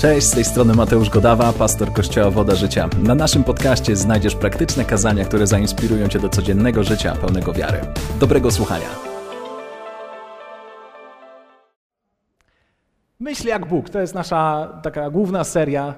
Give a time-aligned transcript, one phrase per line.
[0.00, 2.88] Cześć, z tej strony Mateusz Godawa, pastor Kościoła Woda Życia.
[3.02, 7.80] Na naszym podcaście znajdziesz praktyczne kazania, które zainspirują Cię do codziennego życia pełnego wiary.
[8.20, 8.86] Dobrego słuchania.
[13.20, 15.94] Myśl jak Bóg to jest nasza taka główna seria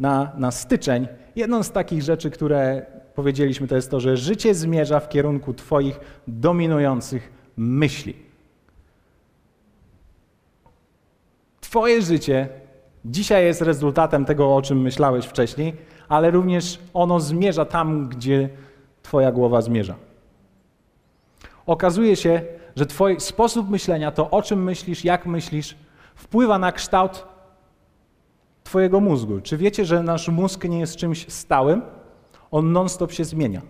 [0.00, 1.08] na, na styczeń.
[1.36, 6.00] Jedną z takich rzeczy, które powiedzieliśmy, to jest to, że życie zmierza w kierunku Twoich
[6.28, 8.16] dominujących myśli.
[11.60, 12.65] Twoje życie
[13.10, 15.76] dzisiaj jest rezultatem tego, o czym myślałeś wcześniej,
[16.08, 18.48] ale również ono zmierza tam, gdzie
[19.02, 19.94] Twoja głowa zmierza.
[21.66, 22.42] Okazuje się,
[22.76, 25.76] że Twój sposób myślenia, to o czym myślisz, jak myślisz,
[26.14, 27.26] wpływa na kształt
[28.64, 29.40] Twojego mózgu.
[29.40, 31.82] Czy wiecie, że nasz mózg nie jest czymś stałym?
[32.50, 33.62] On non-stop się zmienia.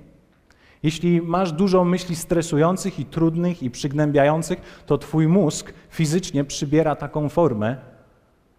[0.82, 7.28] Jeśli masz dużo myśli stresujących i trudnych i przygnębiających, to Twój mózg fizycznie przybiera taką
[7.28, 7.76] formę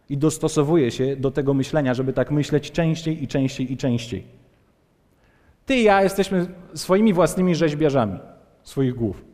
[0.09, 4.23] i dostosowuje się do tego myślenia, żeby tak myśleć częściej i częściej i częściej.
[5.65, 8.19] Ty i ja jesteśmy swoimi własnymi rzeźbiarzami
[8.63, 9.25] swoich głów.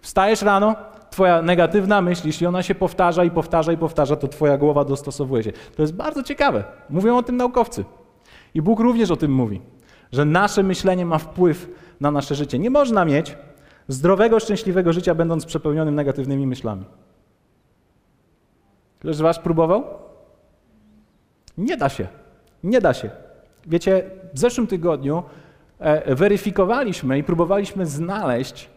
[0.00, 0.76] Wstajesz rano,
[1.10, 5.42] twoja negatywna myśl, jeśli ona się powtarza i powtarza i powtarza, to twoja głowa dostosowuje
[5.42, 5.52] się.
[5.76, 6.64] To jest bardzo ciekawe.
[6.90, 7.84] Mówią o tym naukowcy.
[8.54, 9.60] I Bóg również o tym mówi,
[10.12, 11.68] że nasze myślenie ma wpływ
[12.00, 12.58] na nasze życie.
[12.58, 13.36] Nie można mieć
[13.88, 16.84] zdrowego, szczęśliwego życia, będąc przepełnionym negatywnymi myślami.
[18.98, 19.84] Ktoś z Was próbował?
[21.60, 22.06] Nie da się.
[22.64, 23.10] Nie da się.
[23.66, 25.22] Wiecie, w zeszłym tygodniu
[25.78, 28.68] e, weryfikowaliśmy i próbowaliśmy znaleźć,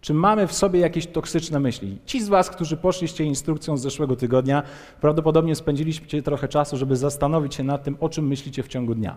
[0.00, 1.98] czy mamy w sobie jakieś toksyczne myśli.
[2.06, 4.62] Ci z Was, którzy poszliście instrukcją z zeszłego tygodnia,
[5.00, 9.16] prawdopodobnie spędziliście trochę czasu, żeby zastanowić się nad tym, o czym myślicie w ciągu dnia.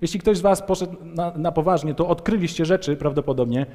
[0.00, 3.66] Jeśli ktoś z Was poszedł na, na poważnie, to odkryliście rzeczy prawdopodobnie,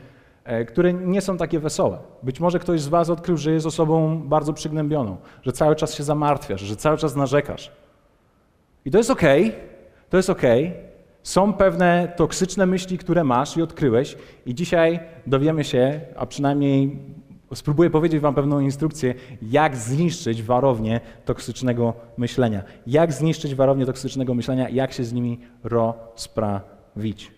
[0.44, 1.98] e, które nie są takie wesołe.
[2.24, 6.04] Być może ktoś z Was odkrył, że jest osobą bardzo przygnębioną, że cały czas się
[6.04, 7.72] zamartwiasz, że cały czas narzekasz.
[8.86, 9.22] I to jest ok,
[10.10, 10.42] to jest ok.
[11.24, 17.00] Są pewne toksyczne myśli, które masz i odkryłeś, i dzisiaj dowiemy się, a przynajmniej
[17.56, 22.64] spróbuję powiedzieć Wam pewną instrukcję, jak zniszczyć warownię toksycznego myślenia.
[22.88, 27.32] Jak zniszczyć warownię toksycznego myślenia, jak się z nimi rozprawić.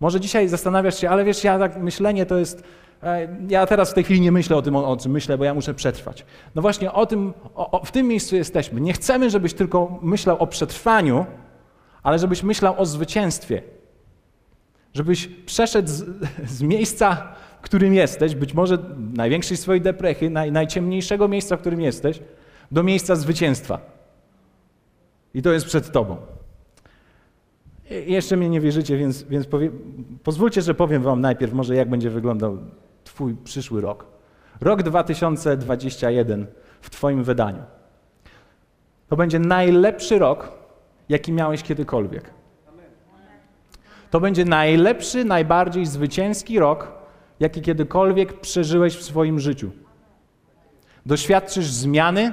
[0.00, 2.64] Może dzisiaj zastanawiasz się, ale wiesz, ja tak myślenie to jest.
[3.02, 5.54] E, Ja teraz w tej chwili nie myślę o tym, o, czym myślę, bo ja
[5.54, 6.24] muszę przetrwać.
[6.54, 8.80] No właśnie o tym, o, o, w tym miejscu jesteśmy.
[8.80, 11.26] Nie chcemy, żebyś tylko myślał o przetrwaniu,
[12.02, 13.62] ale żebyś myślał o zwycięstwie.
[14.94, 16.04] Żebyś przeszedł z,
[16.56, 18.78] z miejsca, w którym jesteś, być może
[19.14, 22.20] największej swojej deprechy, naj, najciemniejszego miejsca, w którym jesteś,
[22.70, 23.80] do miejsca zwycięstwa.
[25.34, 26.16] I to jest przed tobą.
[28.08, 29.70] I jeszcze mnie nie wierzycie, więc, więc powie,
[30.22, 32.58] pozwólcie, że powiem wam najpierw może, jak będzie wyglądał
[33.20, 34.06] twój przyszły rok.
[34.60, 36.46] Rok 2021
[36.80, 37.62] w twoim wydaniu.
[39.08, 40.52] To będzie najlepszy rok,
[41.08, 42.30] jaki miałeś kiedykolwiek.
[44.10, 46.92] To będzie najlepszy, najbardziej zwycięski rok,
[47.40, 49.70] jaki kiedykolwiek przeżyłeś w swoim życiu.
[51.06, 52.32] Doświadczysz zmiany,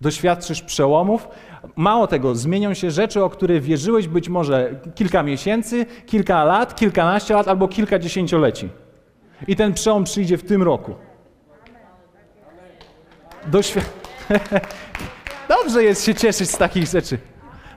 [0.00, 1.28] doświadczysz przełomów.
[1.76, 7.34] Mało tego, zmienią się rzeczy, o które wierzyłeś być może kilka miesięcy, kilka lat, kilkanaście
[7.34, 8.83] lat albo kilka dziesięcioleci.
[9.48, 10.94] I ten przełom przyjdzie w tym roku.
[13.50, 13.80] Doświ-
[15.48, 17.18] Dobrze jest się cieszyć z takich rzeczy.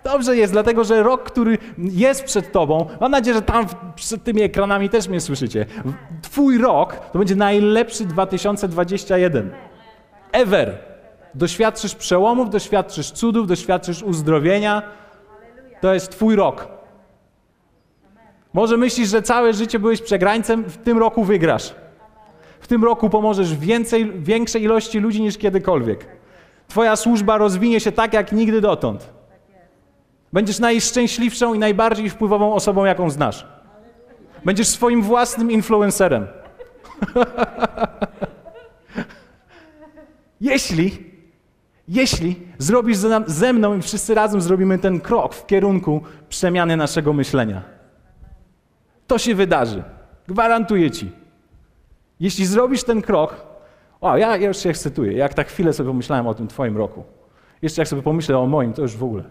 [0.04, 4.42] Dobrze jest, dlatego że rok, który jest przed tobą, mam nadzieję, że tam przed tymi
[4.42, 5.66] ekranami też mnie słyszycie.
[6.22, 9.52] Twój rok to będzie najlepszy 2021.
[10.32, 10.78] Ever.
[11.36, 14.82] Doświadczysz przełomów, doświadczysz cudów, doświadczysz uzdrowienia.
[15.82, 16.77] To jest twój rok.
[18.58, 21.76] Może myślisz, że całe życie byłeś przegrańcem, w tym roku wygrasz.
[22.60, 26.06] W tym roku pomożesz więcej, większej ilości ludzi niż kiedykolwiek.
[26.68, 29.10] Twoja służba rozwinie się tak, jak nigdy dotąd.
[30.34, 33.48] Będziesz najszczęśliwszą i najbardziej wpływową osobą, jaką znasz.
[34.46, 36.28] Będziesz swoim własnym influencerem.
[40.42, 41.12] jeśli,
[41.88, 47.77] jeśli zrobisz ze, mną i wszyscy razem zrobimy ten krok w kierunku przemiany naszego myślenia,
[49.08, 49.84] to się wydarzy.
[50.28, 51.12] Gwarantuję ci.
[52.20, 53.46] Jeśli zrobisz ten krok,
[54.02, 55.14] o, ja, ja już się ekscytuję.
[55.14, 57.04] Jak tak chwilę sobie pomyślałem o tym twoim roku.
[57.62, 59.24] Jeszcze jak sobie pomyślę o moim, to już w ogóle.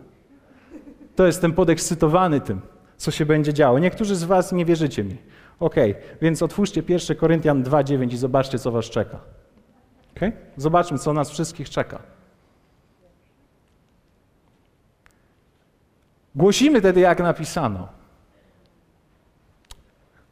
[1.16, 2.60] To jestem podekscytowany tym,
[2.96, 3.78] co się będzie działo.
[3.78, 5.16] Niektórzy z was nie wierzycie mi.
[5.60, 9.18] Okej, więc otwórzcie 1 Koryntian 2,9 i zobaczcie, co was czeka.
[10.16, 10.32] Okay?
[10.56, 11.98] Zobaczmy, co nas wszystkich czeka.
[16.34, 17.95] Głosimy wtedy, jak napisano.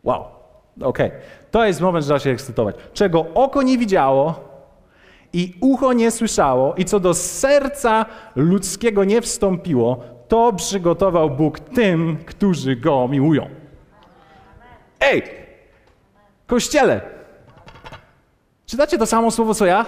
[0.04, 0.24] Wow,
[0.80, 1.10] okej.
[1.50, 2.76] To jest moment, że trzeba się ekscytować.
[2.92, 4.34] Czego oko nie widziało
[5.32, 8.06] i ucho nie słyszało i co do serca
[8.36, 13.46] ludzkiego nie wstąpiło, to przygotował Bóg tym, którzy Go miłują.
[15.00, 15.22] Ej!
[16.46, 17.00] Kościele!
[18.66, 19.86] Czytacie to samo słowo co ja?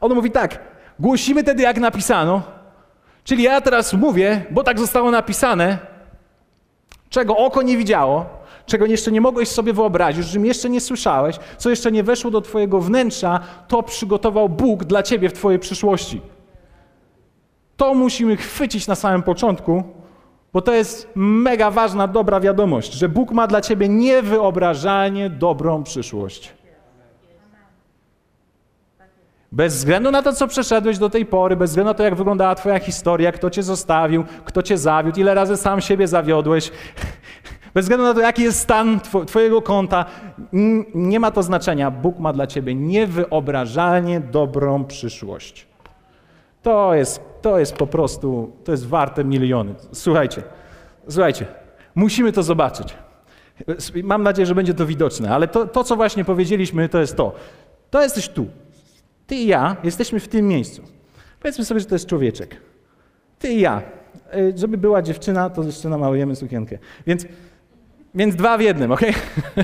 [0.00, 0.58] On mówi tak,
[0.98, 2.42] głosimy tedy jak napisano,
[3.24, 5.78] czyli ja teraz mówię, bo tak zostało napisane,
[7.10, 8.35] czego oko nie widziało,
[8.66, 12.40] czego jeszcze nie mogłeś sobie wyobrazić, czym jeszcze nie słyszałeś, co jeszcze nie weszło do
[12.40, 16.20] Twojego wnętrza, to przygotował Bóg dla Ciebie w Twojej przyszłości.
[17.76, 19.82] To musimy chwycić na samym początku,
[20.52, 26.56] bo to jest mega ważna, dobra wiadomość, że Bóg ma dla Ciebie niewyobrażalnie dobrą przyszłość.
[29.52, 32.54] Bez względu na to, co przeszedłeś do tej pory, bez względu na to, jak wyglądała
[32.54, 36.70] Twoja historia, kto Cię zostawił, kto Cię zawiódł, ile razy sam siebie zawiodłeś,
[37.76, 40.04] bez względu na to, jaki jest stan Twojego konta,
[40.94, 41.90] nie ma to znaczenia.
[41.90, 45.66] Bóg ma dla Ciebie niewyobrażalnie dobrą przyszłość.
[46.62, 49.74] To jest, to jest po prostu, to jest warte miliony.
[49.92, 50.42] Słuchajcie,
[51.08, 51.46] słuchajcie,
[51.94, 52.94] musimy to zobaczyć.
[54.02, 57.32] Mam nadzieję, że będzie to widoczne, ale to, to co właśnie powiedzieliśmy, to jest to.
[57.90, 58.46] To jesteś tu.
[59.26, 60.82] Ty i ja jesteśmy w tym miejscu.
[61.40, 62.56] Powiedzmy sobie, że to jest człowieczek.
[63.38, 63.82] Ty i ja.
[64.32, 66.78] E, żeby była dziewczyna, to jeszcze namalujemy sukienkę.
[67.06, 67.26] Więc,
[68.16, 69.00] więc dwa w jednym, ok?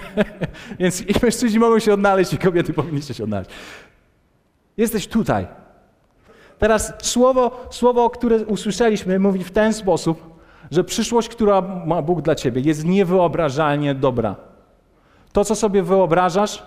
[0.80, 3.50] więc i mężczyźni mogą się odnaleźć, i kobiety powinniście się odnaleźć.
[4.76, 5.46] Jesteś tutaj.
[6.58, 10.32] Teraz słowo, słowo, które usłyszeliśmy, mówi w ten sposób,
[10.70, 14.36] że przyszłość, która ma Bóg dla ciebie, jest niewyobrażalnie dobra.
[15.32, 16.62] To, co sobie wyobrażasz,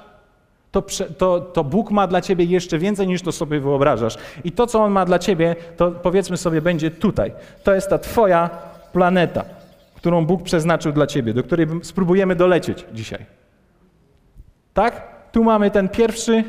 [0.71, 0.83] to,
[1.17, 4.17] to, to Bóg ma dla ciebie jeszcze więcej niż to sobie wyobrażasz.
[4.43, 7.33] I to, co On ma dla ciebie, to powiedzmy sobie, będzie tutaj.
[7.63, 8.49] To jest ta Twoja
[8.93, 9.45] planeta,
[10.05, 13.25] którą Bóg przeznaczył dla ciebie, do której spróbujemy dolecieć dzisiaj.
[14.73, 15.07] Tak?
[15.31, 16.43] Tu mamy ten pierwszy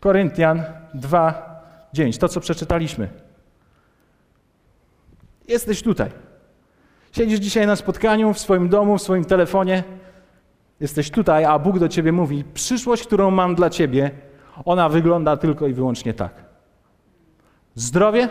[0.00, 0.62] Koryntian
[0.94, 1.62] 2,
[1.92, 3.08] 9, to co przeczytaliśmy.
[5.48, 6.10] Jesteś tutaj.
[7.12, 9.82] Siedzisz dzisiaj na spotkaniu w swoim domu, w swoim telefonie
[10.80, 14.10] Jesteś tutaj, a Bóg do ciebie mówi: Przyszłość, którą mam dla ciebie,
[14.64, 16.32] ona wygląda tylko i wyłącznie tak.
[17.74, 18.28] Zdrowie,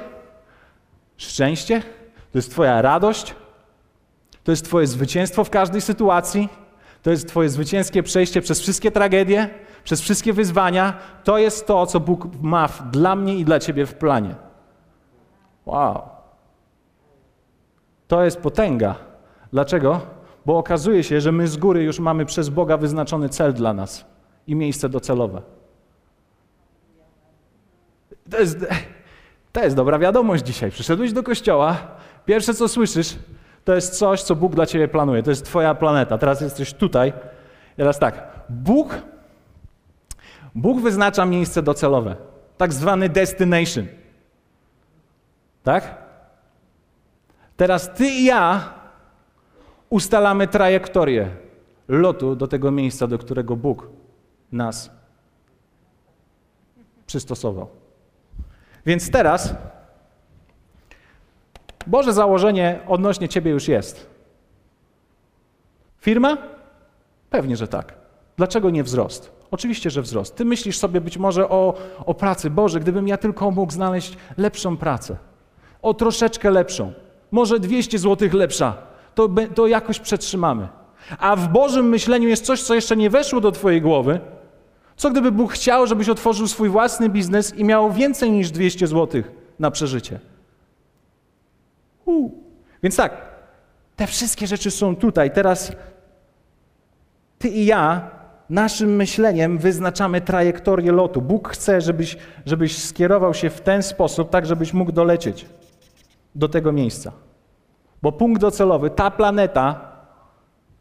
[1.17, 1.81] szczęście,
[2.31, 3.35] to jest Twoja radość,
[4.47, 6.49] to jest Twoje zwycięstwo w każdej sytuacji,
[7.03, 9.49] to jest Twoje zwycięskie przejście przez wszystkie tragedie,
[9.83, 10.93] przez wszystkie wyzwania.
[11.23, 14.35] To jest to, co Bóg ma dla mnie i dla Ciebie w planie.
[15.65, 16.01] Wow.
[18.07, 18.95] To jest potęga.
[19.51, 20.01] Dlaczego?
[20.45, 24.05] bo okazuje się, że my z góry już mamy przez Boga wyznaczony cel dla nas
[24.47, 25.41] i miejsce docelowe.
[28.31, 28.65] To jest,
[29.51, 30.71] to jest dobra wiadomość dzisiaj.
[30.71, 31.77] Przyszedłeś do kościoła,
[32.25, 33.15] pierwsze co słyszysz,
[33.67, 35.23] to jest coś, co Bóg dla ciebie planuje.
[35.23, 36.17] To jest Twoja planeta.
[36.17, 37.13] Teraz jesteś tutaj.
[37.77, 38.45] Teraz tak.
[38.49, 39.01] Bóg,
[40.55, 42.15] Bóg wyznacza miejsce docelowe,
[42.57, 43.87] tak zwany destination.
[45.63, 45.97] Tak?
[47.57, 48.73] Teraz ty i ja
[49.89, 51.29] ustalamy trajektorię
[51.87, 53.89] lotu do tego miejsca, do którego Bóg
[54.51, 54.91] nas
[57.05, 57.67] przystosował.
[58.85, 59.55] Więc teraz
[61.87, 64.09] Boże założenie odnośnie Ciebie już jest.
[65.99, 66.37] Firma?
[67.29, 67.93] Pewnie, że tak.
[68.37, 69.31] Dlaczego nie wzrost?
[69.51, 70.35] Oczywiście, że wzrost.
[70.35, 71.73] Ty myślisz sobie być może o,
[72.05, 72.49] o pracy.
[72.49, 75.17] Boże, gdybym ja tylko mógł znaleźć lepszą pracę.
[75.81, 76.93] O troszeczkę lepszą.
[77.31, 78.77] Może 200 zł lepsza
[79.15, 80.67] to, to jakoś przetrzymamy.
[81.19, 84.19] A w Bożym myśleniu jest coś, co jeszcze nie weszło do Twojej głowy.
[84.95, 89.23] Co gdyby Bóg chciał, żebyś otworzył swój własny biznes i miał więcej niż 200 zł
[89.59, 90.19] na przeżycie?
[92.83, 93.11] Więc tak,
[93.95, 95.31] te wszystkie rzeczy są tutaj.
[95.31, 95.71] Teraz
[97.37, 98.09] Ty i ja
[98.49, 101.21] naszym myśleniem wyznaczamy trajektorię lotu.
[101.21, 105.45] Bóg chce, żebyś, żebyś skierował się w ten sposób, tak żebyś mógł dolecieć
[106.35, 107.11] do tego miejsca.
[108.01, 109.91] Bo punkt docelowy, ta planeta,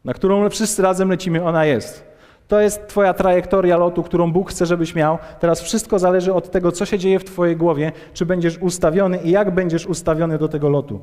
[0.04, 2.05] na którą wszyscy razem lecimy, ona jest.
[2.48, 5.18] To jest Twoja trajektoria lotu, którą Bóg chce, żebyś miał.
[5.40, 9.30] Teraz wszystko zależy od tego, co się dzieje w Twojej głowie, czy będziesz ustawiony i
[9.30, 11.00] jak będziesz ustawiony do tego lotu.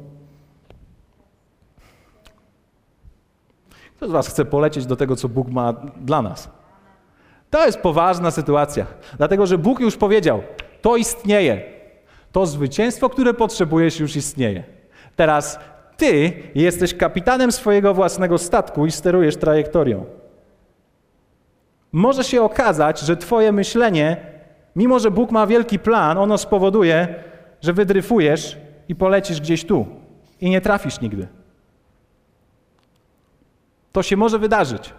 [3.97, 6.49] Kto z Was chce polecieć do tego, co Bóg ma dla nas?
[7.49, 8.85] To jest poważna sytuacja,
[9.17, 10.43] dlatego że Bóg już powiedział:
[10.81, 11.61] To istnieje.
[12.31, 14.63] To zwycięstwo, które potrzebujesz, już istnieje.
[15.15, 15.59] Teraz
[15.97, 20.05] ty jesteś kapitanem swojego własnego statku i sterujesz trajektorią.
[21.93, 24.17] Może się okazać, że Twoje myślenie,
[24.75, 27.15] mimo że Bóg ma wielki plan, ono spowoduje,
[27.61, 28.57] że wydryfujesz
[28.89, 29.85] i polecisz gdzieś tu
[30.41, 31.27] i nie trafisz nigdy.
[33.91, 34.93] To się może wydarzyć.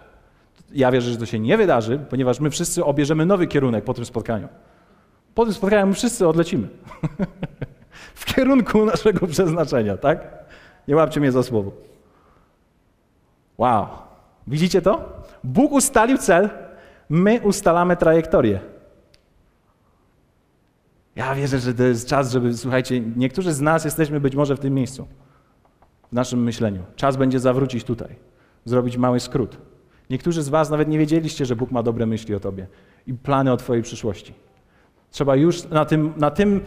[0.73, 4.05] Ja wierzę, że to się nie wydarzy, ponieważ my wszyscy obierzemy nowy kierunek po tym
[4.05, 4.47] spotkaniu.
[5.35, 6.67] Po tym spotkaniu my wszyscy odlecimy.
[8.15, 10.45] w kierunku naszego przeznaczenia, tak?
[10.87, 11.71] Nie łapcie mnie za słowo.
[13.57, 13.87] Wow.
[14.47, 15.23] Widzicie to?
[15.43, 16.49] Bóg ustalił cel,
[17.09, 18.59] my ustalamy trajektorię.
[21.15, 24.59] Ja wierzę, że to jest czas, żeby, słuchajcie, niektórzy z nas jesteśmy być może w
[24.59, 25.07] tym miejscu,
[26.11, 26.83] w naszym myśleniu.
[26.95, 28.15] Czas będzie zawrócić tutaj,
[28.65, 29.57] zrobić mały skrót.
[30.09, 32.67] Niektórzy z Was nawet nie wiedzieliście, że Bóg ma dobre myśli o Tobie
[33.07, 34.33] i plany o Twojej przyszłości.
[35.11, 36.61] Trzeba już na tym, na tym,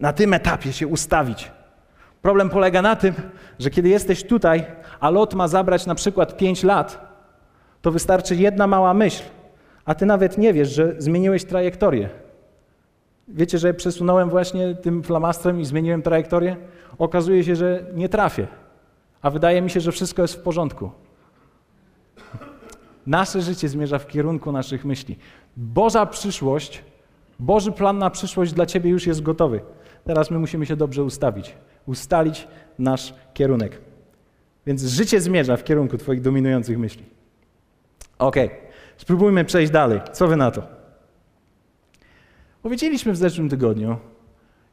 [0.00, 1.50] na tym etapie się ustawić.
[2.22, 3.14] Problem polega na tym,
[3.58, 4.66] że kiedy jesteś tutaj,
[5.00, 7.11] a lot ma zabrać na przykład 5 lat,
[7.82, 9.22] to wystarczy jedna mała myśl,
[9.84, 12.08] a ty nawet nie wiesz, że zmieniłeś trajektorię.
[13.28, 16.56] Wiecie, że przesunąłem właśnie tym flamastrem i zmieniłem trajektorię?
[16.98, 18.46] Okazuje się, że nie trafię,
[19.22, 20.90] a wydaje mi się, że wszystko jest w porządku.
[23.06, 25.18] Nasze życie zmierza w kierunku naszych myśli.
[25.56, 26.84] Boża przyszłość,
[27.38, 29.60] Boży plan na przyszłość dla Ciebie już jest gotowy.
[30.04, 32.48] Teraz my musimy się dobrze ustawić, ustalić
[32.78, 33.80] nasz kierunek.
[34.66, 37.04] Więc życie zmierza w kierunku Twoich dominujących myśli.
[38.22, 38.36] Ok,
[38.96, 40.00] spróbujmy przejść dalej.
[40.12, 40.62] Co Wy na to?
[42.62, 43.96] Powiedzieliśmy w zeszłym tygodniu,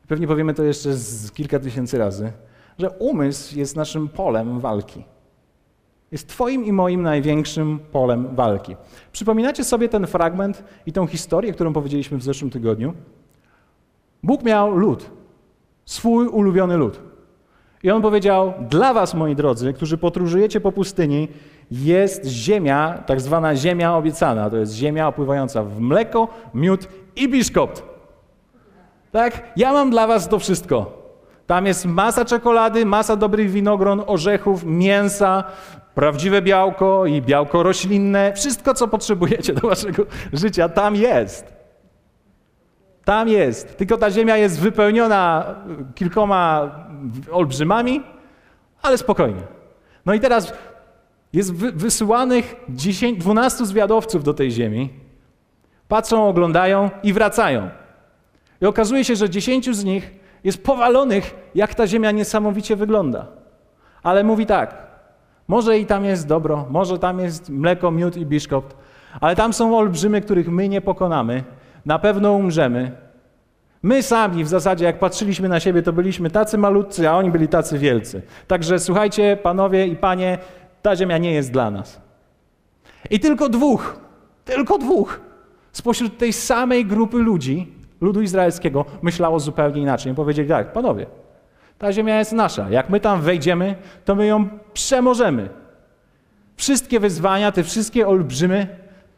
[0.07, 2.31] pewnie powiemy to jeszcze z kilka tysięcy razy,
[2.79, 5.03] że umysł jest naszym polem walki.
[6.11, 8.75] Jest Twoim i moim największym polem walki.
[9.11, 12.93] Przypominacie sobie ten fragment i tą historię, którą powiedzieliśmy w zeszłym tygodniu?
[14.23, 15.11] Bóg miał lud,
[15.85, 16.99] swój ulubiony lud.
[17.83, 21.27] I on powiedział: Dla was, moi drodzy, którzy podróżujecie po pustyni,
[21.71, 24.49] jest ziemia, tak zwana ziemia obiecana.
[24.49, 27.83] To jest ziemia opływająca w mleko, miód i biszkopt.
[29.11, 29.41] Tak?
[29.55, 30.99] Ja mam dla was to wszystko.
[31.47, 35.43] Tam jest masa czekolady, masa dobrych winogron, orzechów, mięsa,
[35.95, 38.33] prawdziwe białko i białko roślinne.
[38.33, 41.53] Wszystko, co potrzebujecie do waszego życia, tam jest.
[43.05, 43.77] Tam jest.
[43.77, 45.55] Tylko ta ziemia jest wypełniona
[45.95, 46.71] kilkoma
[47.31, 48.03] olbrzymami,
[48.81, 49.41] ale spokojnie.
[50.05, 50.53] No i teraz
[51.33, 54.89] jest wysyłanych 10, 12 zwiadowców do tej ziemi.
[55.87, 57.69] Patrzą, oglądają i wracają.
[58.61, 60.11] I okazuje się, że 10 z nich
[60.43, 63.27] jest powalonych, jak ta ziemia niesamowicie wygląda.
[64.03, 64.87] Ale mówi tak:
[65.47, 68.77] może i tam jest dobro, może tam jest mleko, miód i biszkopt,
[69.21, 71.43] ale tam są olbrzymy, których my nie pokonamy.
[71.85, 72.91] Na pewno umrzemy.
[73.83, 77.47] My sami w zasadzie, jak patrzyliśmy na siebie, to byliśmy tacy malutcy, a oni byli
[77.47, 78.21] tacy wielcy.
[78.47, 80.37] Także słuchajcie, panowie i panie,
[80.81, 82.01] ta ziemia nie jest dla nas.
[83.09, 83.99] I tylko dwóch,
[84.45, 85.19] tylko dwóch
[85.71, 90.15] spośród tej samej grupy ludzi, ludu izraelskiego, myślało zupełnie inaczej.
[90.15, 91.05] Powiedzieli tak, panowie,
[91.77, 92.69] ta ziemia jest nasza.
[92.69, 95.49] Jak my tam wejdziemy, to my ją przemożemy.
[96.55, 98.67] Wszystkie wyzwania, te wszystkie olbrzymy,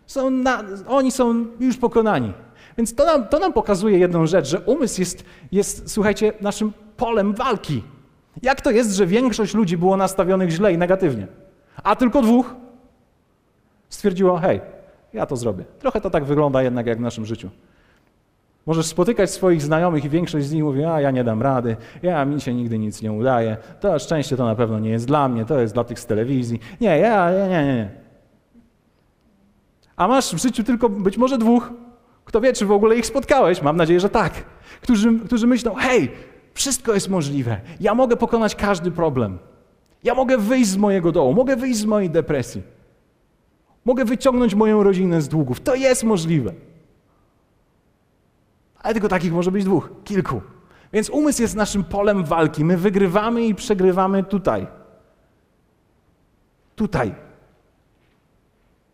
[0.05, 2.33] są na, oni są już pokonani.
[2.77, 7.33] Więc to nam, to nam pokazuje jedną rzecz, że umysł jest, jest, słuchajcie, naszym polem
[7.33, 7.83] walki.
[8.41, 11.27] Jak to jest, że większość ludzi było nastawionych źle i negatywnie,
[11.83, 12.55] a tylko dwóch
[13.89, 14.61] stwierdziło, hej,
[15.13, 15.65] ja to zrobię.
[15.79, 17.49] Trochę to tak wygląda jednak jak w naszym życiu.
[18.65, 22.25] Możesz spotykać swoich znajomych i większość z nich mówi, a ja nie dam rady, ja
[22.25, 25.45] mi się nigdy nic nie udaje, to szczęście to na pewno nie jest dla mnie,
[25.45, 26.59] to jest dla tych z telewizji.
[26.81, 27.89] Nie, ja, nie, nie, nie.
[29.95, 31.71] A masz w życiu tylko być może dwóch,
[32.25, 33.61] kto wie, czy w ogóle ich spotkałeś?
[33.61, 34.33] Mam nadzieję, że tak.
[34.81, 36.11] Którzy, którzy myślą, hej,
[36.53, 37.61] wszystko jest możliwe.
[37.79, 39.39] Ja mogę pokonać każdy problem.
[40.03, 42.63] Ja mogę wyjść z mojego dołu, mogę wyjść z mojej depresji.
[43.85, 45.59] Mogę wyciągnąć moją rodzinę z długów.
[45.59, 46.53] To jest możliwe.
[48.79, 50.41] Ale tylko takich może być dwóch, kilku.
[50.93, 52.65] Więc umysł jest naszym polem walki.
[52.65, 54.67] My wygrywamy i przegrywamy tutaj.
[56.75, 57.15] Tutaj.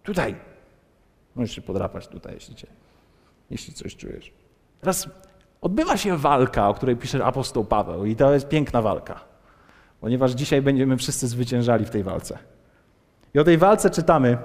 [0.03, 0.35] Tutaj.
[1.35, 2.67] Możesz się podrapać tutaj, jeśli cię
[3.51, 4.31] jeśli coś czujesz.
[4.81, 5.09] Teraz
[5.61, 9.19] odbywa się walka, o której pisze apostoł Paweł, i to jest piękna walka,
[10.01, 12.37] ponieważ dzisiaj będziemy wszyscy zwyciężali w tej walce.
[13.33, 14.37] I o tej walce czytamy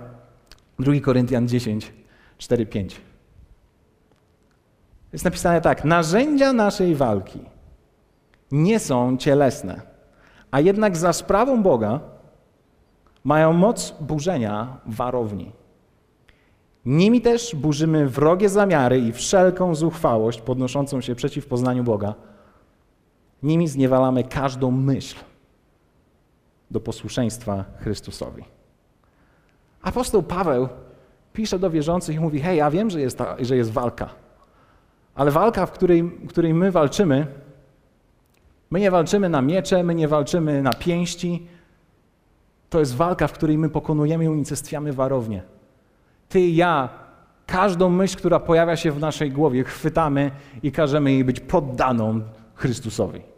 [0.79, 1.93] 2 Koryntian 10,
[2.39, 3.01] 4, 5.
[5.13, 7.41] Jest napisane tak: Narzędzia naszej walki
[8.53, 9.81] nie są cielesne,
[10.51, 12.01] a jednak za sprawą Boga
[13.25, 15.53] mają moc burzenia warowni.
[16.85, 22.15] Nimi też burzymy wrogie zamiary i wszelką zuchwałość podnoszącą się przeciw poznaniu Boga.
[23.43, 25.17] Nimi zniewalamy każdą myśl
[26.73, 28.45] do posłuszeństwa Chrystusowi.
[29.83, 30.69] Apostoł Paweł
[31.33, 34.09] pisze do wierzących i mówi: Hej, ja wiem, że jest, ta, że jest walka,
[35.15, 37.27] ale walka, w której, w której my walczymy,
[38.71, 41.47] my nie walczymy na miecze, my nie walczymy na pięści.
[42.71, 45.43] To jest walka, w której my pokonujemy i unicestwiamy warownię.
[46.29, 46.89] Ty i ja,
[47.47, 50.31] Każdą myśl, która pojawia się w naszej głowie, chwytamy
[50.63, 52.21] i każemy jej być poddaną
[52.55, 53.32] Chrystusowi.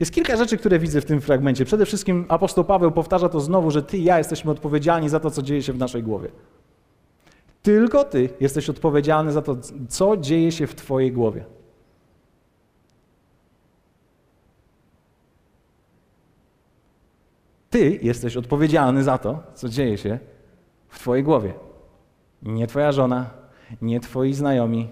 [0.00, 1.64] Jest kilka rzeczy, które widzę w tym fragmencie.
[1.64, 5.30] Przede wszystkim apostoł Paweł powtarza to znowu, że ty i ja jesteśmy odpowiedzialni za to,
[5.30, 6.28] co dzieje się w naszej głowie.
[7.62, 9.56] Tylko ty jesteś odpowiedzialny za to,
[9.88, 11.44] co dzieje się w twojej głowie.
[17.70, 20.18] Ty jesteś odpowiedzialny za to, co dzieje się
[20.88, 21.54] w Twojej głowie.
[22.42, 23.30] Nie Twoja żona,
[23.82, 24.88] nie Twoi znajomi,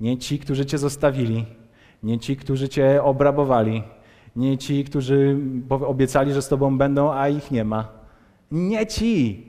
[0.00, 1.46] nie ci, którzy Cię zostawili,
[2.02, 3.82] nie ci, którzy Cię obrabowali,
[4.36, 5.38] nie ci, którzy
[5.68, 7.88] obiecali, że z Tobą będą, a ich nie ma.
[8.50, 9.46] Nie ci.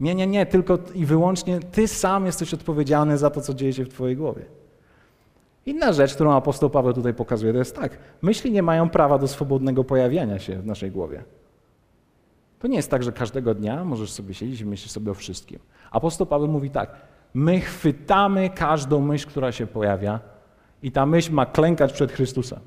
[0.00, 3.84] Nie, nie, nie, tylko i wyłącznie Ty sam jesteś odpowiedzialny za to, co dzieje się
[3.84, 4.44] w Twojej głowie.
[5.66, 7.98] Inna rzecz, którą apostoł Paweł tutaj pokazuje, to jest tak.
[8.22, 11.24] Myśli nie mają prawa do swobodnego pojawiania się w naszej głowie.
[12.58, 15.58] To nie jest tak, że każdego dnia możesz sobie siedzieć i myśleć sobie o wszystkim.
[15.90, 16.94] Apostoł Paweł mówi tak:
[17.34, 20.20] My chwytamy każdą myśl, która się pojawia,
[20.82, 22.58] i ta myśl ma klękać przed Chrystusem.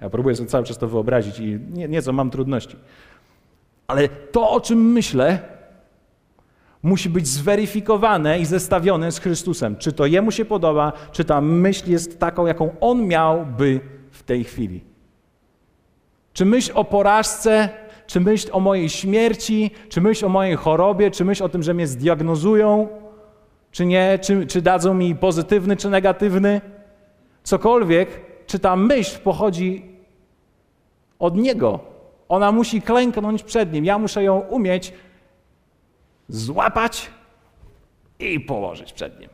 [0.00, 2.76] Ja próbuję sobie cały czas to wyobrazić i nie, nieco mam trudności.
[3.86, 5.38] Ale to, o czym myślę,
[6.82, 9.76] musi być zweryfikowane i zestawione z Chrystusem.
[9.76, 14.44] Czy to Jemu się podoba, czy ta myśl jest taką, jaką On miałby w tej
[14.44, 14.84] chwili.
[16.32, 17.68] Czy myśl o porażce
[18.06, 21.74] czy myśl o mojej śmierci, czy myśl o mojej chorobie, czy myśl o tym, że
[21.74, 22.88] mnie zdiagnozują,
[23.70, 26.60] czy nie, czy, czy dadzą mi pozytywny, czy negatywny.
[27.42, 29.84] Cokolwiek, czy ta myśl pochodzi
[31.18, 31.80] od Niego.
[32.28, 33.84] Ona musi klęknąć przed Nim.
[33.84, 34.92] Ja muszę ją umieć
[36.28, 37.10] złapać
[38.18, 39.28] i położyć przed Nim.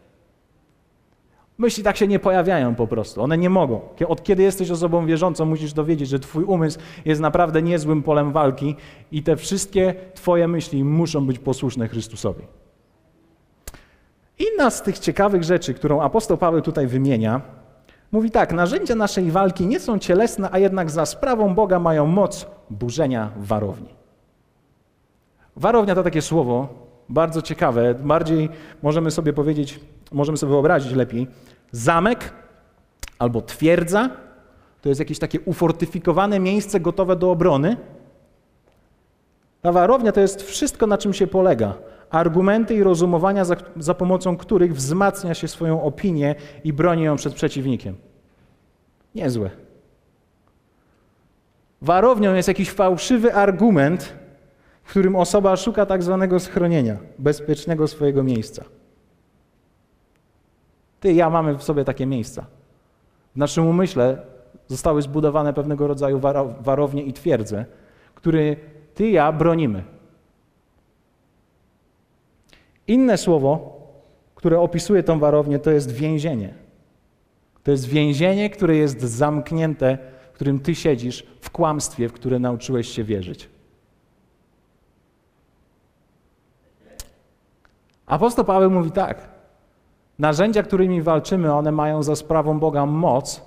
[1.58, 3.80] Myśli tak się nie pojawiają po prostu, one nie mogą.
[4.08, 8.76] Od kiedy jesteś osobą wierzącą, musisz dowiedzieć, że Twój umysł jest naprawdę niezłym polem walki
[9.12, 12.42] i te wszystkie Twoje myśli muszą być posłuszne Chrystusowi.
[14.38, 17.40] Inna z tych ciekawych rzeczy, którą apostoł Paweł tutaj wymienia,
[18.12, 22.46] mówi tak: Narzędzia naszej walki nie są cielesne, a jednak za sprawą Boga mają moc
[22.70, 23.88] burzenia warowni.
[25.56, 26.68] Warownia to takie słowo
[27.08, 28.48] bardzo ciekawe, bardziej
[28.82, 29.80] możemy sobie powiedzieć
[30.12, 31.26] możemy sobie wyobrazić lepiej,
[31.72, 32.32] zamek
[33.18, 34.10] albo twierdza,
[34.82, 37.76] to jest jakieś takie ufortyfikowane miejsce gotowe do obrony.
[39.62, 41.74] Ta warownia to jest wszystko, na czym się polega.
[42.10, 47.34] Argumenty i rozumowania, za, za pomocą których wzmacnia się swoją opinię i broni ją przed
[47.34, 47.96] przeciwnikiem.
[49.14, 49.50] Niezłe.
[51.82, 54.14] Warownią jest jakiś fałszywy argument,
[54.82, 58.64] w którym osoba szuka tak zwanego schronienia, bezpiecznego swojego miejsca.
[61.00, 62.46] Ty i ja mamy w sobie takie miejsca.
[63.34, 64.22] W naszym umyśle
[64.68, 66.20] zostały zbudowane pewnego rodzaju
[66.60, 67.64] warownie i twierdze,
[68.14, 68.56] które
[68.94, 69.84] ty i ja bronimy.
[72.90, 73.80] Inne słowo,
[74.34, 76.54] które opisuje tą warownię, to jest więzienie.
[77.62, 79.98] To jest więzienie, które jest zamknięte,
[80.32, 83.48] w którym ty siedzisz w kłamstwie, w które nauczyłeś się wierzyć.
[88.06, 89.28] Apostoł Paweł mówi tak.
[90.18, 93.42] Narzędzia, którymi walczymy, one mają za sprawą Boga moc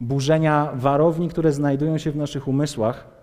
[0.00, 3.13] burzenia warowni, które znajdują się w naszych umysłach,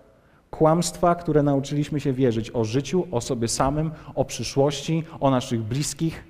[0.52, 6.24] kłamstwa, które nauczyliśmy się wierzyć o życiu, o sobie samym, o przyszłości, o naszych bliskich,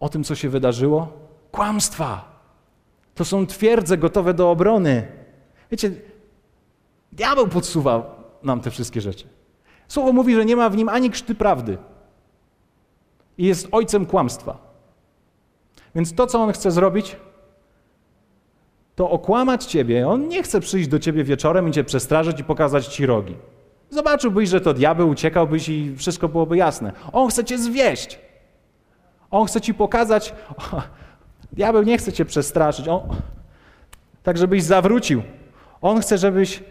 [0.00, 1.12] o tym, co się wydarzyło.
[1.52, 2.40] Kłamstwa.
[3.14, 5.06] To są twierdze gotowe do obrony.
[5.70, 5.90] Wiecie,
[7.12, 9.26] diabeł podsuwa nam te wszystkie rzeczy.
[9.88, 11.78] Słowo mówi, że nie ma w nim ani krzty prawdy.
[13.38, 14.58] I jest ojcem kłamstwa.
[15.94, 17.16] Więc to, co on chce zrobić,
[19.00, 20.08] to okłamać ciebie.
[20.08, 23.34] On nie chce przyjść do ciebie wieczorem i cię przestraszyć i pokazać ci rogi.
[23.90, 26.92] Zobaczyłbyś, że to diabeł, uciekałbyś i wszystko byłoby jasne.
[27.12, 28.18] On chce cię zwieść.
[29.30, 30.34] On chce ci pokazać.
[30.56, 30.82] O,
[31.52, 32.88] diabeł nie chce cię przestraszyć.
[32.88, 33.00] On,
[34.22, 35.22] tak, żebyś zawrócił.
[35.82, 36.62] On chce, żebyś,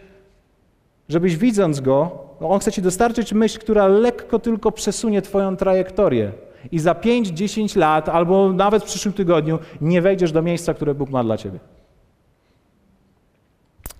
[1.08, 6.32] żebyś widząc go, on chce ci dostarczyć myśl, która lekko tylko przesunie twoją trajektorię
[6.72, 11.10] i za 5-10 lat, albo nawet w przyszłym tygodniu, nie wejdziesz do miejsca, które Bóg
[11.10, 11.58] ma dla ciebie.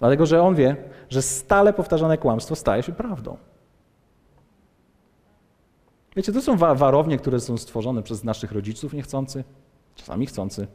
[0.00, 0.76] Dlatego, że On wie,
[1.08, 3.36] że stale powtarzane kłamstwo staje się prawdą.
[6.16, 9.44] Wiecie, to są warownie, które są stworzone przez naszych rodziców niechcący,
[9.94, 10.66] czasami chcący,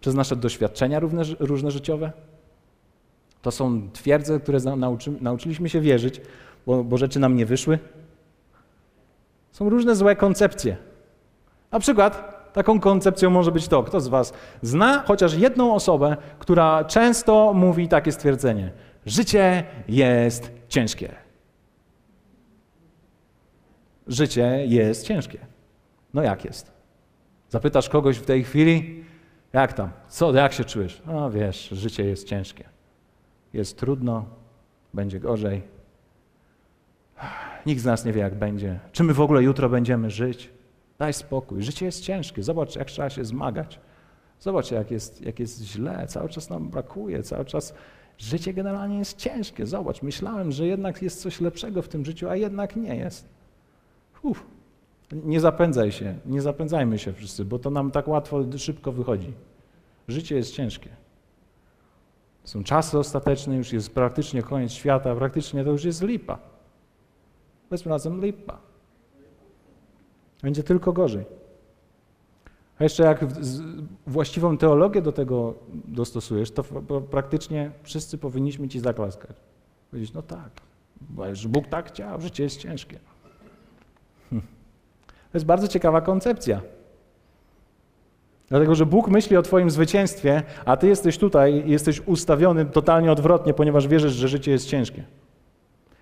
[0.00, 2.12] przez nasze doświadczenia różne, różne życiowe.
[3.42, 6.20] To są twierdze, które nauczy, nauczyliśmy się wierzyć,
[6.66, 7.78] bo, bo rzeczy nam nie wyszły.
[9.52, 10.76] Są różne złe koncepcje.
[11.70, 16.84] Na przykład taką koncepcją może być to, kto z Was zna chociaż jedną osobę, która
[16.84, 18.72] często mówi takie stwierdzenie:
[19.06, 21.14] Życie jest ciężkie.
[24.06, 25.38] Życie jest ciężkie.
[26.14, 26.72] No jak jest?
[27.48, 29.04] Zapytasz kogoś w tej chwili,
[29.52, 31.02] jak tam, co, jak się czujesz?
[31.06, 32.64] No wiesz, życie jest ciężkie.
[33.52, 34.24] Jest trudno,
[34.94, 35.62] będzie gorzej.
[37.66, 38.78] Nikt z nas nie wie, jak będzie.
[38.92, 40.57] Czy my w ogóle jutro będziemy żyć?
[40.98, 41.62] Daj spokój.
[41.62, 42.42] Życie jest ciężkie.
[42.42, 43.80] Zobacz, jak trzeba się zmagać.
[44.40, 46.06] Zobacz, jak jest, jak jest źle.
[46.06, 47.22] Cały czas nam brakuje.
[47.22, 47.74] Cały czas
[48.18, 49.66] życie generalnie jest ciężkie.
[49.66, 53.28] Zobacz, myślałem, że jednak jest coś lepszego w tym życiu, a jednak nie jest.
[54.22, 54.46] Uf.
[55.12, 59.32] Nie zapędzaj się, nie zapędzajmy się wszyscy, bo to nam tak łatwo, szybko wychodzi.
[60.08, 60.90] Życie jest ciężkie.
[62.44, 66.38] Są czasy ostateczne, już jest praktycznie koniec świata, praktycznie to już jest lipa.
[67.68, 68.67] Powiedzmy razem lipa.
[70.42, 71.24] Będzie tylko gorzej.
[72.78, 73.24] A jeszcze jak
[74.06, 76.62] właściwą teologię do tego dostosujesz, to
[77.10, 79.36] praktycznie wszyscy powinniśmy ci zaklaskać.
[79.90, 80.50] Powiedzieć, no tak,
[81.00, 82.98] bo Bóg tak chciał, życie jest ciężkie.
[85.02, 86.60] To jest bardzo ciekawa koncepcja.
[88.48, 93.12] Dlatego, że Bóg myśli o Twoim zwycięstwie, a Ty jesteś tutaj i jesteś ustawiony totalnie
[93.12, 95.04] odwrotnie, ponieważ wierzysz, że życie jest ciężkie.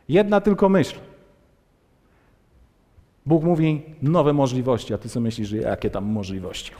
[0.08, 0.96] Jedna tylko myśl.
[3.26, 6.72] Bóg mówi nowe możliwości, a Ty sobie myślisz, że jakie tam możliwości.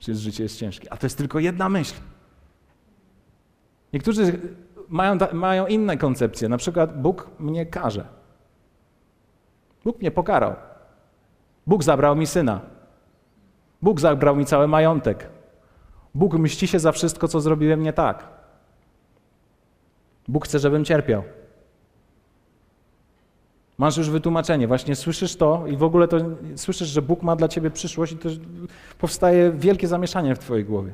[0.00, 0.92] Że życie jest ciężkie.
[0.92, 1.94] A to jest tylko jedna myśl.
[3.92, 4.38] Niektórzy
[4.88, 6.48] mają, mają inne koncepcje.
[6.48, 8.06] Na przykład Bóg mnie karze.
[9.84, 10.54] Bóg mnie pokarał.
[11.66, 12.60] Bóg zabrał mi syna.
[13.82, 15.28] Bóg zabrał mi cały majątek.
[16.14, 18.28] Bóg mści się za wszystko, co zrobiłem nie tak.
[20.28, 21.22] Bóg chce, żebym cierpiał.
[23.82, 26.18] Masz już wytłumaczenie, właśnie słyszysz to i w ogóle to
[26.56, 28.28] słyszysz, że Bóg ma dla ciebie przyszłość i to
[28.98, 30.92] powstaje wielkie zamieszanie w twojej głowie.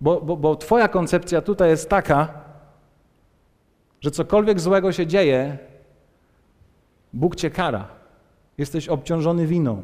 [0.00, 2.28] Bo, bo, bo twoja koncepcja tutaj jest taka,
[4.00, 5.58] że cokolwiek złego się dzieje,
[7.12, 7.88] Bóg cię kara.
[8.58, 9.82] Jesteś obciążony winą.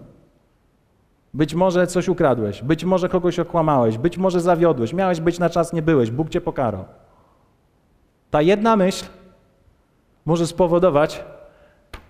[1.34, 5.72] Być może coś ukradłeś, być może kogoś okłamałeś, być może zawiodłeś, miałeś być na czas,
[5.72, 6.84] nie byłeś, Bóg cię pokarał.
[8.30, 9.06] Ta jedna myśl
[10.26, 11.24] może spowodować,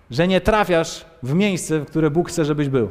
[0.09, 2.89] że nie trafiasz w miejsce, w które Bóg chce, żebyś był.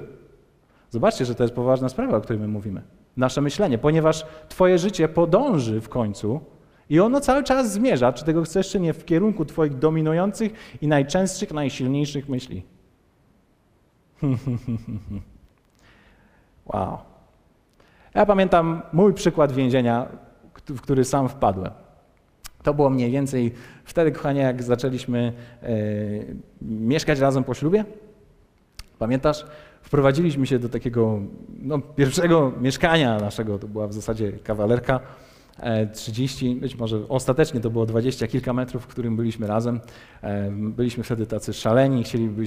[0.90, 2.82] Zobaczcie, że to jest poważna sprawa, o której my mówimy.
[3.16, 6.40] Nasze myślenie, ponieważ Twoje życie podąży w końcu
[6.90, 10.52] i ono cały czas zmierza, czy tego chcesz, czy nie, w kierunku Twoich dominujących
[10.82, 12.62] i najczęstszych, najsilniejszych myśli.
[16.66, 16.98] wow.
[18.14, 20.06] Ja pamiętam mój przykład więzienia,
[20.68, 21.72] w który sam wpadłem.
[22.68, 23.52] To było mniej więcej
[23.84, 25.68] wtedy, kochanie, jak zaczęliśmy e,
[26.62, 27.84] mieszkać razem po ślubie.
[28.98, 29.46] Pamiętasz?
[29.82, 31.20] Wprowadziliśmy się do takiego
[31.62, 35.00] no, pierwszego mieszkania naszego, to była w zasadzie kawalerka.
[35.92, 39.80] 30, e, być może ostatecznie to było dwadzieścia kilka metrów, w którym byliśmy razem.
[40.22, 42.04] E, byliśmy wtedy tacy szaleni,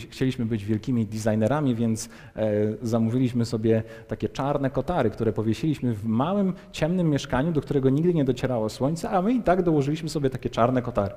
[0.09, 6.53] chcieliśmy być wielkimi designerami, więc e, zamówiliśmy sobie takie czarne kotary, które powiesiliśmy w małym,
[6.71, 10.49] ciemnym mieszkaniu, do którego nigdy nie docierało słońce, a my i tak dołożyliśmy sobie takie
[10.49, 11.13] czarne kotary.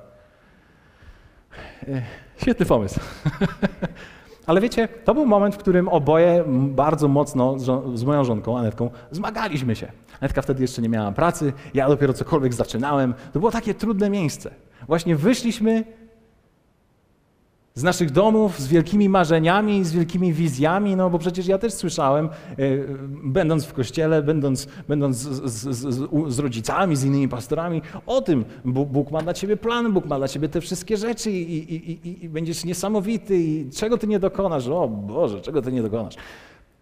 [2.37, 3.01] Świetny pomysł.
[4.47, 7.59] Ale wiecie, to był moment, w którym oboje bardzo mocno
[7.95, 9.93] z moją żonką, Anetką, zmagaliśmy się.
[10.21, 13.15] Anetka wtedy jeszcze nie miała pracy, ja dopiero cokolwiek zaczynałem.
[13.33, 14.51] To było takie trudne miejsce.
[14.87, 15.85] Właśnie wyszliśmy
[17.77, 22.29] z naszych domów, z wielkimi marzeniami, z wielkimi wizjami, no bo przecież ja też słyszałem,
[22.59, 22.89] yy,
[23.25, 28.45] będąc w kościele, będąc, będąc z, z, z, z, rodzicami, z innymi pastorami, o tym,
[28.65, 32.09] Bóg, Bóg, ma dla ciebie plan, Bóg ma dla ciebie te wszystkie rzeczy i, i,
[32.09, 34.69] i, i będziesz niesamowity i czego ty nie dokonasz?
[34.69, 36.15] O Boże, czego ty nie dokonasz?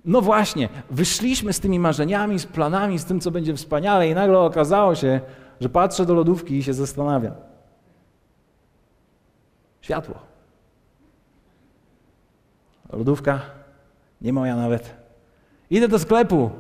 [0.04, 4.38] No właśnie, wyszliśmy z tymi marzeniami, z planami, z tym, co będzie wspaniale i nagle
[4.38, 5.20] okazało się,
[5.60, 7.34] że patrzę do lodówki i się zastanawiam.
[9.80, 10.31] Światło.
[12.92, 13.40] Lodówka,
[14.20, 14.94] nie moja nawet.
[15.70, 16.50] Idę do sklepu.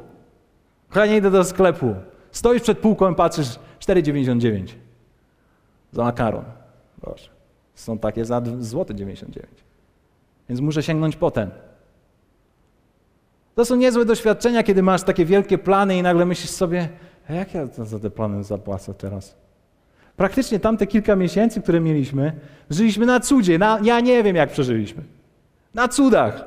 [0.88, 1.94] Kochanie, idę do sklepu.
[2.30, 3.48] Stoisz przed półką i patrzysz
[3.80, 4.66] 4,99
[5.92, 6.44] za makaron.
[7.00, 7.30] Proszę.
[7.74, 9.48] Są takie za złote 99.
[10.48, 11.50] Więc muszę sięgnąć po ten.
[13.54, 16.88] To są niezłe doświadczenia, kiedy masz takie wielkie plany i nagle myślisz sobie,
[17.30, 19.34] jak ja za te plany zapłacę teraz?
[20.16, 22.32] Praktycznie tamte kilka miesięcy, które mieliśmy,
[22.70, 23.58] żyliśmy na cudzie.
[23.58, 25.02] Na, ja nie wiem, jak przeżyliśmy.
[25.74, 26.44] Na cudach.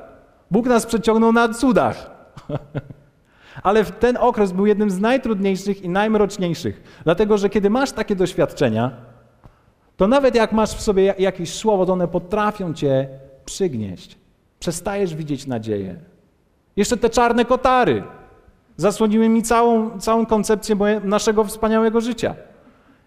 [0.50, 2.10] Bóg nas przeciągnął na cudach.
[3.62, 7.00] Ale ten okres był jednym z najtrudniejszych i najmroczniejszych.
[7.04, 8.90] Dlatego, że kiedy masz takie doświadczenia,
[9.96, 13.08] to nawet jak masz w sobie jakieś słowo, to one potrafią cię
[13.44, 14.18] przygnieść.
[14.58, 15.96] Przestajesz widzieć nadzieję.
[16.76, 18.02] Jeszcze te czarne kotary
[18.76, 22.34] zasłoniły mi całą, całą koncepcję naszego wspaniałego życia.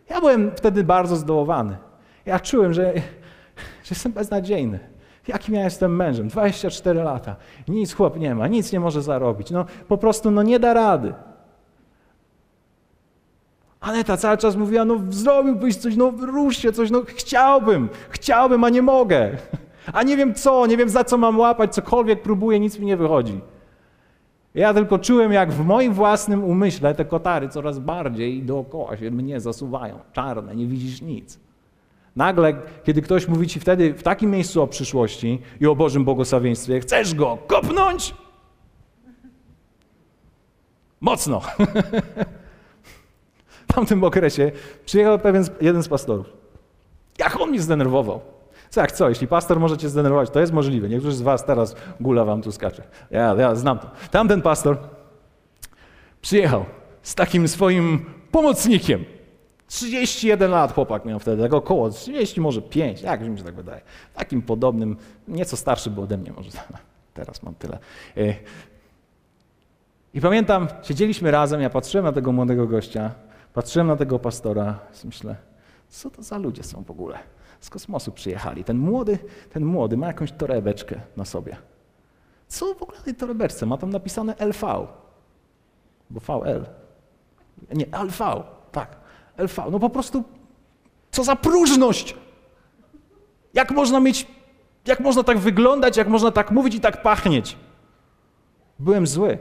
[0.09, 1.77] Ja byłem wtedy bardzo zdołowany.
[2.25, 2.93] Ja czułem, że,
[3.85, 4.79] że jestem beznadziejny.
[5.27, 6.27] Jakim ja jestem mężem?
[6.27, 7.35] 24 lata.
[7.67, 9.51] Nic chłop nie ma, nic nie może zarobić.
[9.51, 11.13] No po prostu no nie da rady.
[13.79, 18.69] Aneta cały czas mówiła, no zrobiłbyś coś, no rusz się coś, no chciałbym, chciałbym, a
[18.69, 19.37] nie mogę.
[19.93, 22.97] A nie wiem co, nie wiem za co mam łapać, cokolwiek próbuję, nic mi nie
[22.97, 23.41] wychodzi.
[24.55, 29.39] Ja tylko czułem, jak w moim własnym umyśle te kotary coraz bardziej dookoła się mnie
[29.39, 29.99] zasuwają.
[30.13, 31.39] Czarne, nie widzisz nic.
[32.19, 32.53] Nagle,
[32.83, 37.15] kiedy ktoś mówi ci wtedy w takim miejscu o przyszłości i o Bożym błogosławieństwie, chcesz
[37.15, 38.13] go kopnąć?
[41.01, 41.41] Mocno.
[43.69, 44.51] w tamtym okresie
[44.85, 46.25] przyjechał pewien jeden z pastorów.
[47.17, 48.21] Jak on mnie zdenerwował.
[48.69, 50.89] Co jak co, jeśli pastor może cię zdenerwować, to jest możliwe.
[50.89, 52.83] Niektórzy z was teraz gula wam tu skacze.
[53.11, 53.91] Ja, ja znam to.
[54.11, 54.77] Tamten pastor
[56.21, 56.65] przyjechał
[57.01, 59.05] z takim swoim pomocnikiem.
[59.69, 63.81] 31 lat chłopak miał wtedy, tak około 30, może 5, jak mi się tak wydaje.
[64.13, 66.49] Takim podobnym, nieco starszy był ode mnie może.
[67.13, 67.79] Teraz mam tyle.
[68.17, 68.35] E,
[70.13, 73.11] I pamiętam, siedzieliśmy razem, ja patrzyłem na tego młodego gościa,
[73.53, 75.35] patrzyłem na tego pastora i myślę,
[75.89, 77.19] co to za ludzie są w ogóle?
[77.59, 78.63] z kosmosu przyjechali.
[78.63, 81.57] Ten młody, ten młody ma jakąś torebeczkę na sobie.
[82.47, 83.65] Co w ogóle na tej torebeczce?
[83.65, 84.87] Ma tam napisane LV.
[86.09, 86.65] Bo VL.
[87.73, 88.43] Nie, LV.
[88.71, 88.97] Tak,
[89.39, 89.63] LV.
[89.71, 90.23] No po prostu,
[91.11, 92.15] co za próżność!
[93.53, 94.27] Jak można mieć,
[94.85, 97.57] jak można tak wyglądać, jak można tak mówić i tak pachnieć?
[98.79, 99.37] Byłem zły.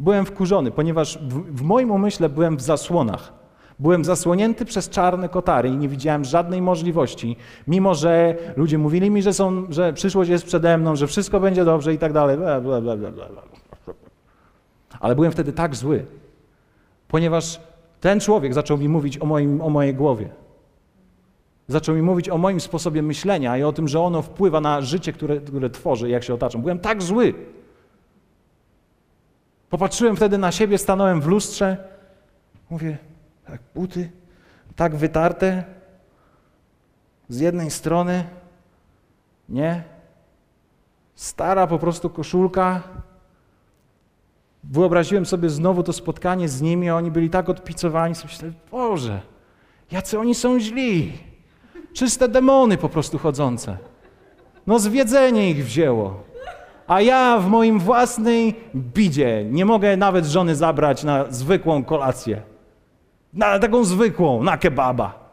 [0.00, 3.32] Byłem wkurzony, ponieważ w, w moim umyśle byłem w zasłonach.
[3.78, 9.22] Byłem zasłonięty przez czarne kotary i nie widziałem żadnej możliwości, mimo że ludzie mówili mi,
[9.22, 12.36] że, są, że przyszłość jest przede mną, że wszystko będzie dobrze i tak dalej.
[12.36, 13.42] Bla, bla, bla, bla, bla.
[15.00, 16.06] Ale byłem wtedy tak zły,
[17.08, 17.60] ponieważ
[18.00, 20.28] ten człowiek zaczął mi mówić o, moim, o mojej głowie.
[21.68, 25.12] Zaczął mi mówić o moim sposobie myślenia i o tym, że ono wpływa na życie,
[25.12, 26.62] które, które tworzę, jak się otaczam.
[26.62, 27.34] Byłem tak zły.
[29.70, 31.76] Popatrzyłem wtedy na siebie, stanąłem w lustrze.
[32.70, 32.98] Mówię,
[33.46, 34.10] tak, buty
[34.78, 35.64] tak wytarte
[37.28, 38.24] z jednej strony,
[39.48, 39.82] nie?
[41.14, 42.82] Stara po prostu koszulka.
[44.64, 49.20] Wyobraziłem sobie znowu to spotkanie z nimi, a oni byli tak odpicowani, sobie myślałem, Boże,
[49.92, 51.12] jacy oni są źli.
[51.92, 53.76] Czyste demony po prostu chodzące.
[54.66, 56.22] No zwiedzenie ich wzięło.
[56.86, 62.42] A ja w moim własnej bidzie nie mogę nawet żony zabrać na zwykłą kolację.
[63.32, 65.28] Na taką zwykłą, na kebaba.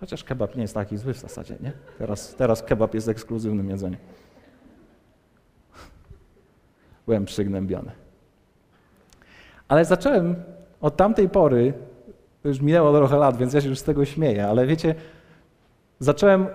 [0.00, 1.72] Chociaż kebab nie jest taki zły w zasadzie, nie?
[1.98, 4.00] Teraz, teraz kebab jest ekskluzywnym jedzeniem.
[7.06, 7.90] Byłem przygnębiony.
[9.68, 10.34] Ale zacząłem
[10.80, 11.72] od tamtej pory,
[12.44, 14.94] już minęło trochę lat, więc ja się już z tego śmieję, ale wiecie,
[15.98, 16.46] zacząłem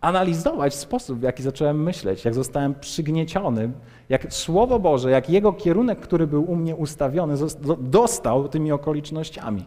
[0.00, 3.70] analizować sposób, w jaki zacząłem myśleć, jak zostałem przygnieciony,
[4.08, 7.34] jak Słowo Boże, jak Jego kierunek, który był u mnie ustawiony,
[7.78, 9.66] dostał tymi okolicznościami.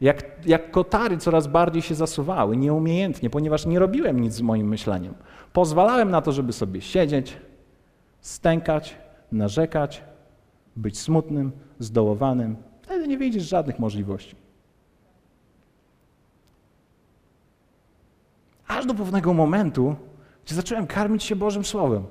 [0.00, 5.14] Jak, jak kotary coraz bardziej się zasuwały, nieumiejętnie, ponieważ nie robiłem nic z moim myśleniem.
[5.52, 7.36] Pozwalałem na to, żeby sobie siedzieć,
[8.22, 8.96] stękać,
[9.32, 10.02] narzekać,
[10.76, 12.56] być smutnym, zdołowanym.
[12.82, 14.36] Wtedy nie widzisz żadnych możliwości.
[18.68, 19.96] Aż do pewnego momentu,
[20.44, 22.04] gdzie zacząłem karmić się Bożym Słowem.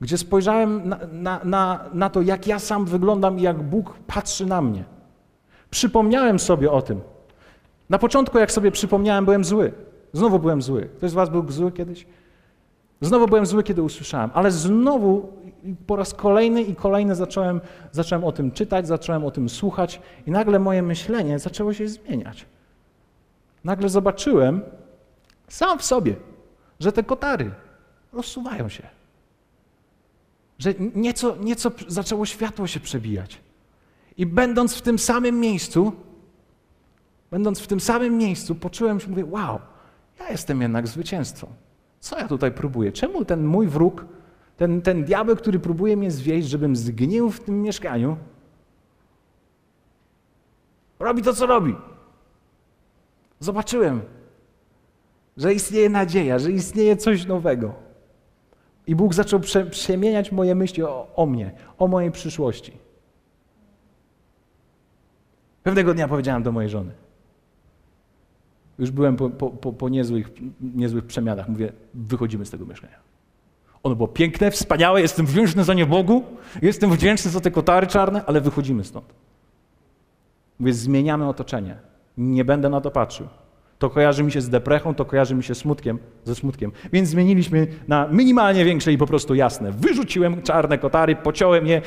[0.00, 4.46] Gdzie spojrzałem na, na, na, na to, jak ja sam wyglądam i jak Bóg patrzy
[4.46, 4.84] na mnie.
[5.70, 7.00] Przypomniałem sobie o tym.
[7.90, 9.72] Na początku, jak sobie przypomniałem, byłem zły.
[10.12, 10.88] Znowu byłem zły.
[10.96, 12.06] Ktoś z Was był zły kiedyś?
[13.02, 15.32] Znowu byłem zły, kiedy usłyszałem, ale znowu
[15.86, 17.60] po raz kolejny i kolejny zacząłem,
[17.92, 22.46] zacząłem o tym czytać, zacząłem o tym słuchać i nagle moje myślenie zaczęło się zmieniać.
[23.64, 24.60] Nagle zobaczyłem,
[25.48, 26.16] sam w sobie,
[26.80, 27.50] że te kotary
[28.12, 28.86] rozsuwają się.
[30.58, 33.40] Że nieco, nieco zaczęło światło się przebijać.
[34.16, 35.92] I będąc w tym samym miejscu,
[37.30, 39.58] będąc w tym samym miejscu, poczułem się, mówię, wow,
[40.20, 41.46] ja jestem jednak zwycięzcą.
[42.02, 42.92] Co ja tutaj próbuję?
[42.92, 44.06] Czemu ten mój wróg,
[44.56, 48.16] ten, ten diabeł, który próbuje mnie zwieść, żebym zgnił w tym mieszkaniu,
[50.98, 51.76] robi to, co robi?
[53.40, 54.00] Zobaczyłem,
[55.36, 57.74] że istnieje nadzieja, że istnieje coś nowego.
[58.86, 62.72] I Bóg zaczął prze, przemieniać moje myśli o, o mnie, o mojej przyszłości.
[65.62, 67.01] Pewnego dnia powiedziałem do mojej żony.
[68.78, 70.30] Już byłem po, po, po, niezłych,
[70.60, 71.48] niezłych przemianach.
[71.48, 72.96] Mówię, wychodzimy z tego mieszkania.
[73.82, 76.24] Ono było piękne, wspaniałe, jestem wdzięczny za nie Bogu,
[76.62, 79.06] jestem wdzięczny za te kotary czarne, ale wychodzimy stąd.
[80.58, 81.76] Mówię, zmieniamy otoczenie.
[82.18, 83.28] Nie będę na to patrzył.
[83.78, 86.72] To kojarzy mi się z deprechą, to kojarzy mi się smutkiem, ze smutkiem.
[86.92, 89.72] Więc zmieniliśmy na minimalnie większe i po prostu jasne.
[89.72, 91.82] Wyrzuciłem czarne kotary, pociąłem je.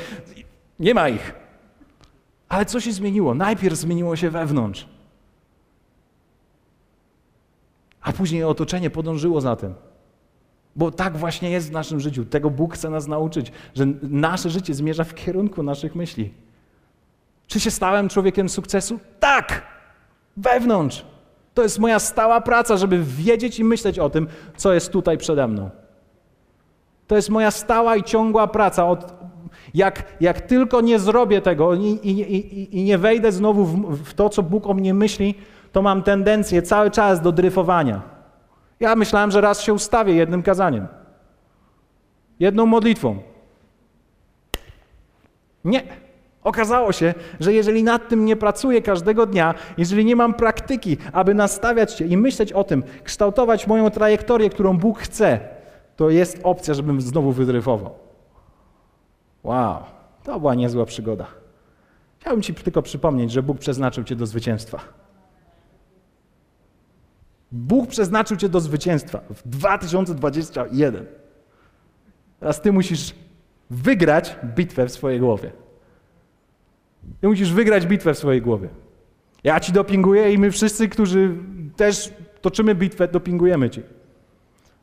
[0.80, 1.34] Nie ma ich.
[2.50, 3.34] Ale co się zmieniło?
[3.34, 4.88] Najpierw zmieniło się wewnątrz.
[8.06, 9.74] A później otoczenie podążyło za tym.
[10.76, 12.26] Bo tak właśnie jest w naszym życiu.
[12.26, 16.34] Tego Bóg chce nas nauczyć, że nasze życie zmierza w kierunku naszych myśli.
[17.48, 19.00] Czy się stałem człowiekiem sukcesu?
[19.20, 19.62] Tak!
[20.38, 21.06] Wewnątrz.
[21.54, 25.48] To jest moja stała praca, żeby wiedzieć i myśleć o tym, co jest tutaj przede
[25.48, 25.70] mną.
[27.08, 28.88] To jest moja stała i ciągła praca.
[28.88, 29.13] Od,
[29.74, 34.13] jak, jak tylko nie zrobię tego i, i, i, i nie wejdę znowu w, w
[34.13, 35.36] to, co Bóg o mnie myśli,
[35.75, 38.01] to mam tendencję cały czas do dryfowania.
[38.79, 40.88] Ja myślałem, że raz się ustawię jednym kazaniem,
[42.39, 43.19] jedną modlitwą.
[45.65, 45.83] Nie.
[46.43, 51.33] Okazało się, że jeżeli nad tym nie pracuję każdego dnia, jeżeli nie mam praktyki, aby
[51.33, 55.39] nastawiać się i myśleć o tym, kształtować moją trajektorię, którą Bóg chce,
[55.95, 57.93] to jest opcja, żebym znowu wydryfował.
[59.43, 59.83] Wow,
[60.23, 61.25] to była niezła przygoda.
[62.19, 65.05] Chciałbym Ci tylko przypomnieć, że Bóg przeznaczył Cię do zwycięstwa.
[67.56, 71.06] Bóg przeznaczył Cię do zwycięstwa w 2021.
[72.39, 73.15] Teraz Ty musisz
[73.70, 75.52] wygrać bitwę w swojej głowie.
[77.22, 78.70] Ty musisz wygrać bitwę w swojej głowie.
[79.44, 81.36] Ja Ci dopinguję i my wszyscy, którzy
[81.76, 83.82] też toczymy bitwę, dopingujemy Ci.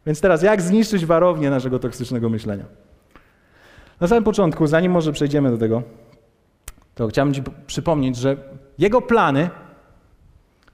[0.07, 2.65] Więc teraz, jak zniszczyć warownię naszego toksycznego myślenia?
[4.01, 5.83] Na samym początku, zanim może przejdziemy do tego,
[6.95, 8.37] to chciałbym Ci przypomnieć, że
[8.79, 9.51] Jego plany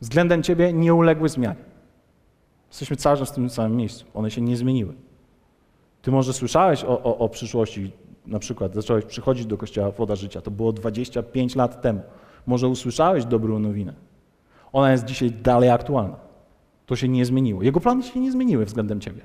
[0.01, 1.68] względem Ciebie nie uległy zmianie.
[2.69, 4.05] Jesteśmy cały czas w tym samym miejscu.
[4.15, 4.95] One się nie zmieniły.
[6.03, 7.93] Ty może słyszałeś o, o, o przyszłości,
[8.27, 10.41] na przykład zacząłeś przychodzić do Kościoła Woda Życia.
[10.41, 12.01] To było 25 lat temu.
[12.47, 13.95] Może usłyszałeś dobrą nowinę.
[14.73, 16.17] Ona jest dzisiaj dalej aktualna.
[16.87, 17.63] To się nie zmieniło.
[17.63, 19.21] Jego plany się nie zmieniły względem ciebie.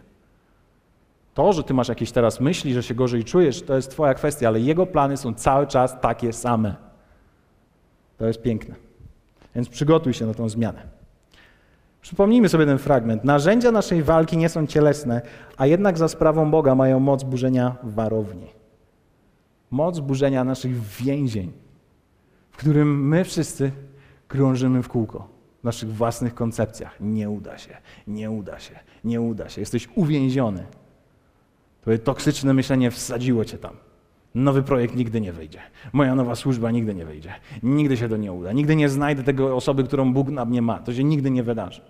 [1.34, 4.48] To, że ty masz jakieś teraz myśli, że się gorzej czujesz, to jest twoja kwestia,
[4.48, 6.76] ale jego plany są cały czas takie same.
[8.18, 8.76] To jest piękne.
[9.56, 10.93] Więc przygotuj się na tą zmianę.
[12.04, 13.24] Przypomnijmy sobie ten fragment.
[13.24, 15.22] Narzędzia naszej walki nie są cielesne,
[15.58, 18.48] a jednak za sprawą Boga mają moc burzenia warowni.
[19.72, 21.52] Moc burzenia naszych więzień,
[22.52, 23.72] w którym my wszyscy
[24.28, 25.28] krążymy w kółko
[25.62, 26.98] w naszych własnych koncepcjach.
[27.00, 29.62] Nie uda się, nie uda się, nie uda się.
[29.62, 30.66] Jesteś uwięziony.
[31.82, 33.76] Twoje toksyczne myślenie wsadziło cię tam.
[34.36, 35.60] Nowy projekt nigdy nie wyjdzie.
[35.94, 37.34] Moja nowa służba nigdy nie wyjdzie.
[37.64, 38.52] Nigdy się to nie uda.
[38.52, 40.80] Nigdy nie znajdę tego osoby, którą Bóg na mnie ma.
[40.80, 41.82] To się nigdy nie wydarzy.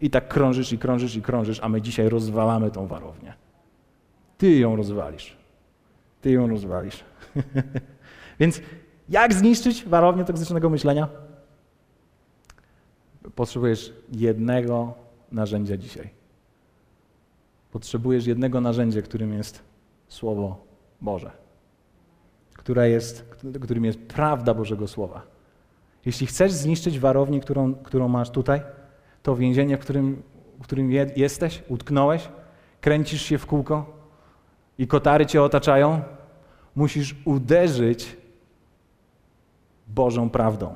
[0.00, 3.34] I tak krążysz i krążysz i krążysz, a my dzisiaj rozwalamy tą warownię.
[4.38, 5.36] Ty ją rozwalisz.
[6.20, 7.04] Ty ją rozwalisz.
[8.40, 8.60] Więc
[9.08, 11.08] jak zniszczyć warownię toksycznego myślenia?
[13.34, 14.94] Potrzebujesz jednego
[15.32, 16.10] narzędzia dzisiaj.
[17.72, 19.62] Potrzebujesz jednego narzędzia, którym jest
[20.08, 20.64] Słowo
[21.00, 21.30] Boże,
[22.64, 25.22] które jest, którym jest prawda Bożego Słowa.
[26.06, 28.62] Jeśli chcesz zniszczyć warownię, którą, którą masz tutaj,
[29.22, 30.22] to więzienie, w którym,
[30.60, 32.28] w którym je, jesteś, utknąłeś,
[32.80, 33.96] kręcisz się w kółko
[34.78, 36.02] i kotary cię otaczają,
[36.74, 38.16] musisz uderzyć
[39.88, 40.74] Bożą prawdą.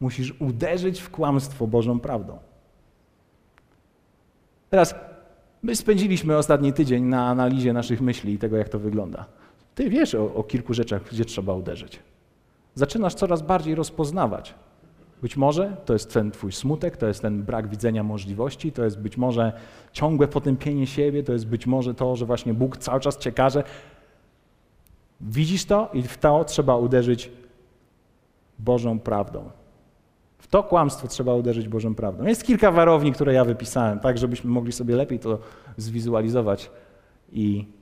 [0.00, 2.38] Musisz uderzyć w kłamstwo Bożą prawdą.
[4.70, 4.94] Teraz
[5.62, 9.39] my spędziliśmy ostatni tydzień na analizie naszych myśli i tego, jak to wygląda.
[9.80, 12.00] Ty wiesz o, o kilku rzeczach, gdzie trzeba uderzyć.
[12.74, 14.54] Zaczynasz coraz bardziej rozpoznawać.
[15.22, 19.00] Być może to jest ten twój smutek, to jest ten brak widzenia możliwości, to jest
[19.00, 19.52] być może
[19.92, 23.64] ciągłe potępienie siebie, to jest być może to, że właśnie Bóg cały czas cię każe.
[25.20, 27.30] Widzisz to i w to trzeba uderzyć
[28.58, 29.50] Bożą prawdą.
[30.38, 32.24] W to kłamstwo trzeba uderzyć Bożą prawdą.
[32.24, 35.38] Jest kilka warowni, które ja wypisałem, tak żebyśmy mogli sobie lepiej to
[35.76, 36.70] zwizualizować
[37.32, 37.79] i,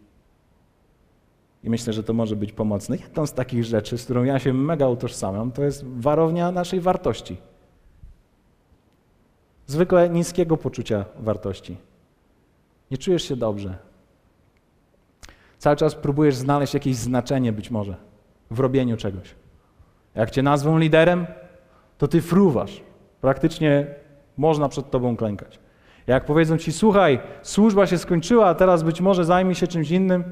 [1.64, 2.96] i myślę, że to może być pomocne.
[2.96, 7.36] Jedną z takich rzeczy, z którą ja się mega utożsamiam, to jest warownia naszej wartości.
[9.66, 11.76] Zwykle niskiego poczucia wartości.
[12.90, 13.78] Nie czujesz się dobrze.
[15.58, 17.96] Cały czas próbujesz znaleźć jakieś znaczenie być może
[18.50, 19.34] w robieniu czegoś.
[20.14, 21.26] Jak cię nazwą liderem,
[21.98, 22.82] to ty fruwasz.
[23.20, 23.86] Praktycznie
[24.36, 25.58] można przed tobą klękać.
[26.06, 30.24] Jak powiedzą ci, słuchaj, służba się skończyła, a teraz być może zajmij się czymś innym,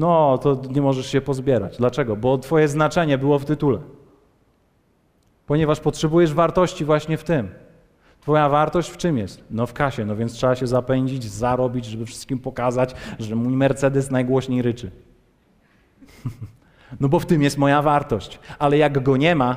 [0.00, 1.76] no to nie możesz się pozbierać.
[1.76, 2.16] Dlaczego?
[2.16, 3.78] Bo twoje znaczenie było w tytule.
[5.46, 7.48] Ponieważ potrzebujesz wartości właśnie w tym.
[8.20, 9.44] Twoja wartość w czym jest?
[9.50, 14.10] No w kasie, no więc trzeba się zapędzić, zarobić, żeby wszystkim pokazać, że mój Mercedes
[14.10, 14.90] najgłośniej ryczy.
[17.00, 18.38] no bo w tym jest moja wartość.
[18.58, 19.56] Ale jak go nie ma,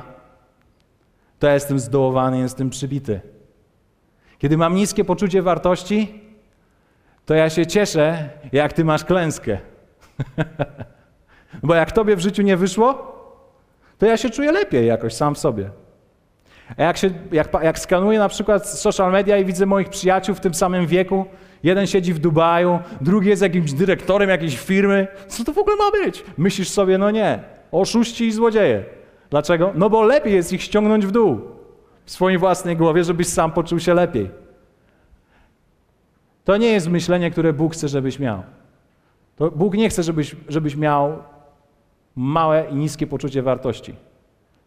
[1.38, 3.20] to ja jestem zdołowany, jestem przybity.
[4.38, 6.20] Kiedy mam niskie poczucie wartości,
[7.26, 9.73] to ja się cieszę, jak ty masz klęskę.
[11.62, 13.14] Bo jak tobie w życiu nie wyszło,
[13.98, 15.70] to ja się czuję lepiej jakoś sam w sobie.
[16.76, 20.40] A jak, się, jak, jak skanuję na przykład social media i widzę moich przyjaciół w
[20.40, 21.24] tym samym wieku,
[21.62, 25.90] jeden siedzi w Dubaju, drugi jest jakimś dyrektorem jakiejś firmy, co to w ogóle ma
[25.90, 26.24] być?
[26.36, 27.42] Myślisz sobie, no nie,
[27.72, 28.84] oszuści i złodzieje.
[29.30, 29.72] Dlaczego?
[29.74, 31.40] No bo lepiej jest ich ściągnąć w dół
[32.04, 34.30] w swojej własnej głowie, żebyś sam poczuł się lepiej.
[36.44, 38.42] To nie jest myślenie, które Bóg chce, żebyś miał.
[39.36, 41.18] To Bóg nie chce, żebyś, żebyś miał
[42.16, 43.94] małe i niskie poczucie wartości.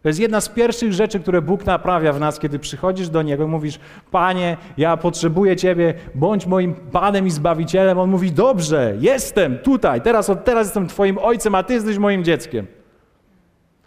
[0.02, 3.44] To jest jedna z pierwszych rzeczy, które Bóg naprawia w nas, kiedy przychodzisz do Niego
[3.44, 7.98] i mówisz: Panie, ja potrzebuję Ciebie, bądź moim Panem i Zbawicielem.
[7.98, 12.24] On mówi: Dobrze, jestem tutaj, teraz od teraz jestem Twoim ojcem, a Ty jesteś moim
[12.24, 12.66] dzieckiem.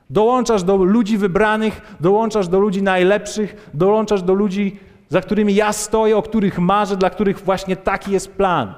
[0.09, 4.79] Dołączasz do ludzi wybranych, dołączasz do ludzi najlepszych, dołączasz do ludzi,
[5.09, 8.73] za którymi ja stoję, o których marzę, dla których właśnie taki jest plan.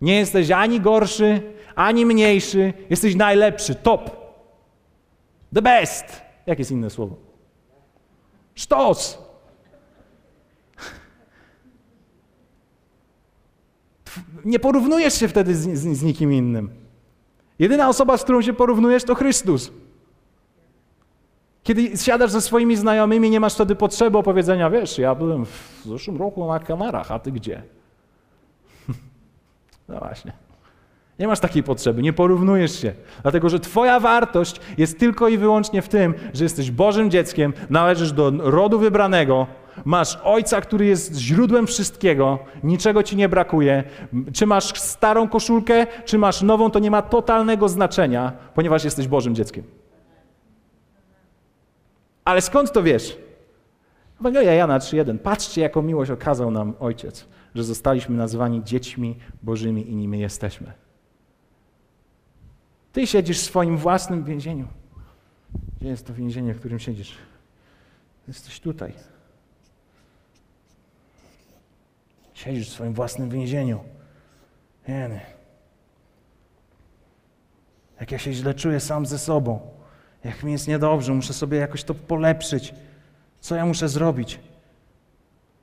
[0.00, 1.42] Nie jesteś ani gorszy,
[1.74, 4.10] ani mniejszy, jesteś najlepszy, top.
[5.54, 6.22] The best.
[6.46, 7.16] Jakie jest inne słowo?
[8.54, 9.18] Sztos.
[14.44, 16.70] Nie porównujesz się wtedy z, z, z nikim innym.
[17.58, 19.70] Jedyna osoba, z którą się porównujesz, to Chrystus.
[21.62, 26.16] Kiedy siadasz ze swoimi znajomymi, nie masz wtedy potrzeby opowiedzenia, wiesz, ja byłem w zeszłym
[26.16, 27.62] roku na Kanarach, a ty gdzie?
[29.88, 30.32] No właśnie.
[31.18, 35.82] Nie masz takiej potrzeby, nie porównujesz się, dlatego że Twoja wartość jest tylko i wyłącznie
[35.82, 39.46] w tym, że jesteś Bożym dzieckiem, należysz do rodu wybranego,
[39.84, 43.84] masz ojca, który jest źródłem wszystkiego, niczego ci nie brakuje.
[44.32, 49.34] Czy masz starą koszulkę, czy masz nową, to nie ma totalnego znaczenia, ponieważ jesteś Bożym
[49.34, 49.64] dzieckiem.
[52.24, 53.18] Ale skąd to wiesz?
[54.20, 55.18] Ewangelia Jana 3.1.
[55.18, 60.72] Patrzcie, jaką miłość okazał nam Ojciec, że zostaliśmy nazwani dziećmi Bożymi i nimi jesteśmy.
[62.92, 64.68] Ty siedzisz w swoim własnym więzieniu.
[65.80, 67.14] Gdzie jest to więzienie, w którym siedzisz?
[68.28, 68.92] Jesteś tutaj.
[72.34, 73.80] Siedzisz w swoim własnym więzieniu.
[74.88, 75.20] Jeny.
[78.00, 79.60] Jak ja się źle czuję sam ze sobą.
[80.24, 82.74] Jak mi jest niedobrze, muszę sobie jakoś to polepszyć.
[83.40, 84.40] Co ja muszę zrobić?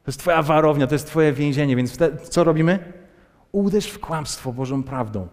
[0.04, 2.94] To jest Twoja warownia, to jest Twoje więzienie, więc wtedy, co robimy?
[3.52, 5.28] Uderz w kłamstwo Bożą prawdą.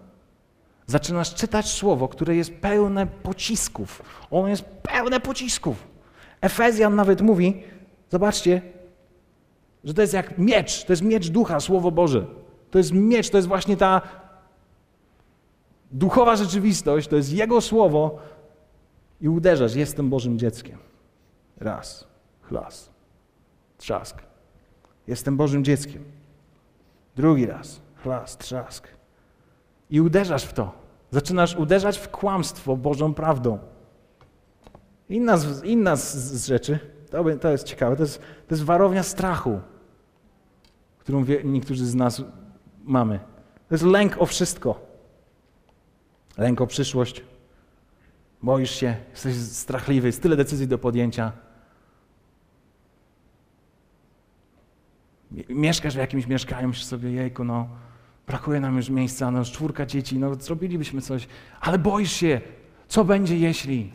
[0.87, 4.03] Zaczynasz czytać słowo, które jest pełne pocisków.
[4.31, 5.87] Ono jest pełne pocisków.
[6.41, 7.63] Efezjan nawet mówi,
[8.11, 8.63] zobaczcie,
[9.85, 12.27] że to jest jak miecz, to jest miecz ducha, Słowo Boże.
[12.71, 14.03] To jest miecz, to jest właśnie ta
[15.91, 18.19] duchowa rzeczywistość, to jest Jego Słowo
[19.21, 20.79] i uderzasz, jestem Bożym dzieckiem.
[21.57, 22.07] Raz,
[22.43, 22.91] chlas,
[23.79, 24.28] trzask.
[25.09, 26.05] Jestem Bożym dzieckiem.
[27.17, 28.89] Drugi raz, chlas, trzask.
[29.91, 30.73] I uderzasz w to.
[31.11, 33.59] Zaczynasz uderzać w kłamstwo Bożą prawdą.
[35.09, 36.79] Inna z, inna z, z rzeczy,
[37.11, 39.61] to, to, jest ciekawe, to jest, to jest warownia strachu,
[40.99, 42.23] którą wie, niektórzy z nas
[42.85, 43.19] mamy.
[43.69, 44.81] To jest lęk o wszystko.
[46.39, 47.25] Lęk o przyszłość.
[48.43, 51.33] Boisz się, jesteś strachliwy, jest tyle decyzji do podjęcia.
[55.49, 57.69] Mieszkasz w jakimś mieszkaniu, myślisz sobie, jejku, no,
[58.27, 61.29] brakuje nam już miejsca, no, czwórka dzieci, no, zrobilibyśmy coś,
[61.61, 62.41] ale boisz się,
[62.89, 63.93] co będzie jeśli?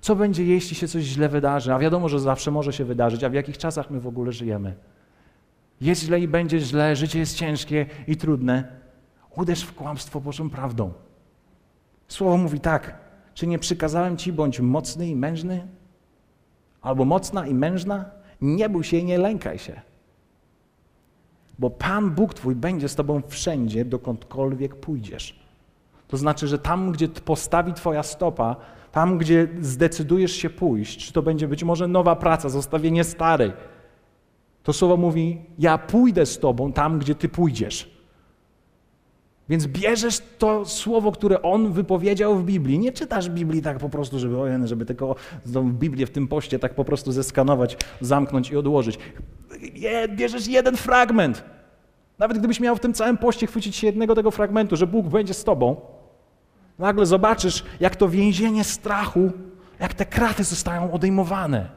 [0.00, 1.74] Co będzie, jeśli się coś źle wydarzy?
[1.74, 4.74] A wiadomo, że zawsze może się wydarzyć, a w jakich czasach my w ogóle żyjemy?
[5.80, 8.80] Jest źle i będzie źle, życie jest ciężkie i trudne.
[9.36, 10.92] Uderz w kłamstwo Bożą prawdą.
[12.08, 12.98] Słowo mówi tak,
[13.34, 15.66] czy nie przykazałem ci, bądź mocny i mężny?
[16.82, 18.04] Albo mocna i mężna?
[18.40, 19.80] Nie bój się i nie lękaj się.
[21.60, 25.40] Bo Pan Bóg Twój będzie z Tobą wszędzie, dokądkolwiek pójdziesz.
[26.08, 28.56] To znaczy, że tam, gdzie postawi Twoja stopa,
[28.92, 33.52] tam, gdzie zdecydujesz się pójść, czy to będzie być może nowa praca, zostawienie starej,
[34.62, 37.99] to słowo mówi: Ja pójdę z Tobą tam, gdzie Ty pójdziesz.
[39.50, 42.78] Więc bierzesz to słowo, które on wypowiedział w Biblii.
[42.78, 45.16] Nie czytasz Biblii tak po prostu, żeby, ojej, żeby tylko
[45.64, 48.98] Biblię w tym poście tak po prostu zeskanować, zamknąć i odłożyć.
[50.16, 51.44] Bierzesz jeden fragment.
[52.18, 55.34] Nawet gdybyś miał w tym całym poście chwycić się jednego tego fragmentu, że Bóg będzie
[55.34, 55.80] z tobą,
[56.78, 59.32] nagle zobaczysz, jak to więzienie strachu,
[59.80, 61.70] jak te kraty zostają odejmowane.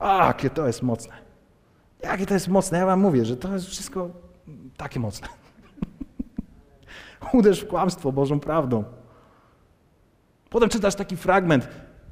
[0.00, 1.14] Jakie to jest mocne.
[2.02, 2.78] Jakie to jest mocne.
[2.78, 4.25] Ja wam mówię, że to jest wszystko
[4.76, 5.28] takie mocne.
[7.32, 8.84] Uderz w kłamstwo Bożą prawdą.
[10.50, 11.68] Potem czytasz taki fragment.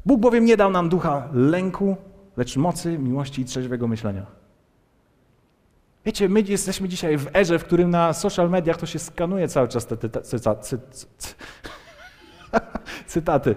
[0.07, 1.97] Bóg bowiem nie dał nam ducha lęku,
[2.37, 4.27] lecz mocy, miłości i trzeźwego myślenia.
[6.05, 9.69] Wiecie, my jesteśmy dzisiaj w erze, w którym na social mediach to się skanuje cały
[9.69, 10.79] czas te, te, te cy, cy,
[11.19, 11.35] cy,
[13.07, 13.55] cytaty.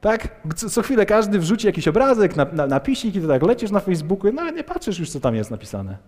[0.00, 0.40] Tak?
[0.56, 4.30] Co, co, chwilę każdy wrzuci jakiś obrazek, na, na, i to tak lecisz na Facebooku
[4.30, 5.98] i nawet nie patrzysz już, co tam jest napisane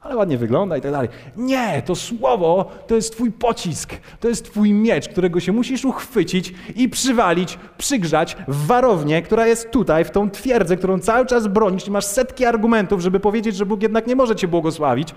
[0.00, 1.08] ale ładnie wygląda i tak dalej.
[1.36, 6.54] Nie, to słowo to jest twój pocisk, to jest twój miecz, którego się musisz uchwycić
[6.76, 11.86] i przywalić, przygrzać w warownię, która jest tutaj, w tą twierdzę, którą cały czas bronisz
[11.86, 15.14] i masz setki argumentów, żeby powiedzieć, że Bóg jednak nie może cię błogosławić,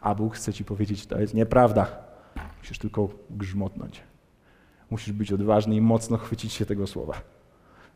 [0.00, 1.86] a Bóg chce ci powiedzieć, to jest nieprawda.
[2.58, 4.00] Musisz tylko grzmotnąć.
[4.90, 7.14] Musisz być odważny i mocno chwycić się tego słowa.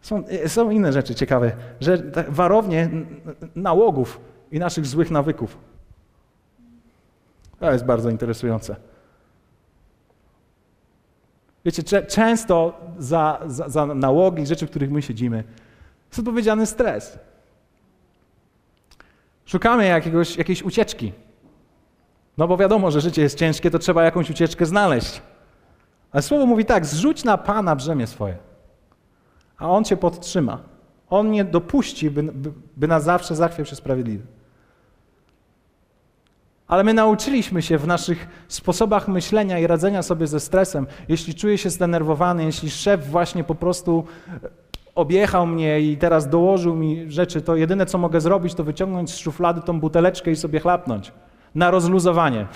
[0.00, 2.90] Są, są inne rzeczy ciekawe, że warownie
[3.54, 4.20] nałogów
[4.52, 5.58] i naszych złych nawyków.
[7.62, 8.76] To jest bardzo interesujące.
[11.64, 15.44] Wiecie, często za, za, za nałogi, rzeczy, w których my siedzimy,
[16.08, 17.18] jest odpowiedzialny stres.
[19.46, 21.12] Szukamy jakiegoś, jakiejś ucieczki.
[22.38, 25.22] No bo wiadomo, że życie jest ciężkie, to trzeba jakąś ucieczkę znaleźć.
[26.12, 28.36] Ale słowo mówi tak: zrzuć na Pana brzemię swoje,
[29.58, 30.58] a On cię podtrzyma.
[31.10, 34.24] On nie dopuści, by, by, by na zawsze zachwiał się sprawiedliwy.
[36.72, 40.86] Ale my nauczyliśmy się w naszych sposobach myślenia i radzenia sobie ze stresem.
[41.08, 44.04] Jeśli czuję się zdenerwowany, jeśli szef właśnie po prostu
[44.94, 49.16] objechał mnie i teraz dołożył mi rzeczy, to jedyne co mogę zrobić, to wyciągnąć z
[49.16, 51.12] szuflady tą buteleczkę i sobie chlapnąć.
[51.54, 52.46] Na rozluzowanie.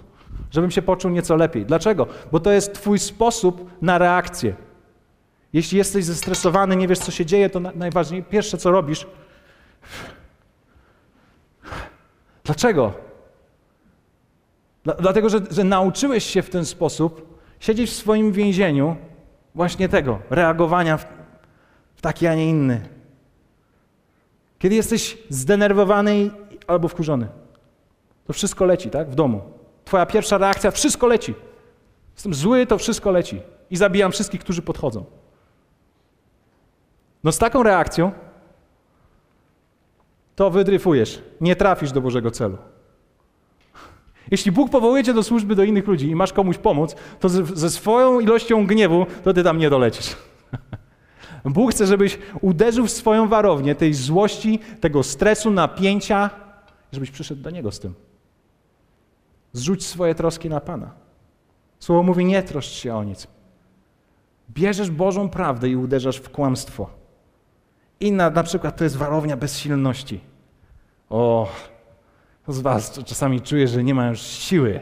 [0.54, 1.66] Żebym się poczuł nieco lepiej.
[1.66, 2.06] Dlaczego?
[2.32, 4.54] Bo to jest Twój sposób na reakcję.
[5.52, 9.06] Jeśli jesteś zestresowany, nie wiesz co się dzieje, to najważniejsze, pierwsze co robisz.
[12.44, 13.07] Dlaczego?
[14.84, 18.96] Dlatego, że, że nauczyłeś się w ten sposób siedzieć w swoim więzieniu
[19.54, 21.06] właśnie tego, reagowania w,
[21.96, 22.88] w taki, a nie inny.
[24.58, 26.30] Kiedy jesteś zdenerwowany
[26.66, 27.28] albo wkurzony,
[28.26, 29.10] to wszystko leci, tak?
[29.10, 29.42] W domu.
[29.84, 31.34] Twoja pierwsza reakcja, wszystko leci.
[32.14, 33.40] Jestem zły, to wszystko leci.
[33.70, 35.04] I zabijam wszystkich, którzy podchodzą.
[37.24, 38.12] No z taką reakcją
[40.36, 41.22] to wydryfujesz.
[41.40, 42.58] Nie trafisz do Bożego celu.
[44.30, 47.70] Jeśli Bóg powołuje cię do służby do innych ludzi i masz komuś pomóc, to ze,
[47.70, 50.16] swoją ilością gniewu, to ty tam nie dolecisz.
[51.44, 56.30] Bóg chce, żebyś uderzył w swoją warownię tej złości, tego stresu, napięcia,
[56.92, 57.94] żebyś przyszedł do Niego z tym.
[59.52, 60.90] Zrzuć swoje troski na Pana.
[61.78, 63.26] Słowo mówi, nie troszcz się o nic.
[64.50, 66.90] Bierzesz Bożą prawdę i uderzasz w kłamstwo.
[68.00, 70.20] Inna na przykład to jest warownia bezsilności.
[71.10, 71.48] O,
[72.52, 74.80] z Was czasami czuje, że nie ma już siły?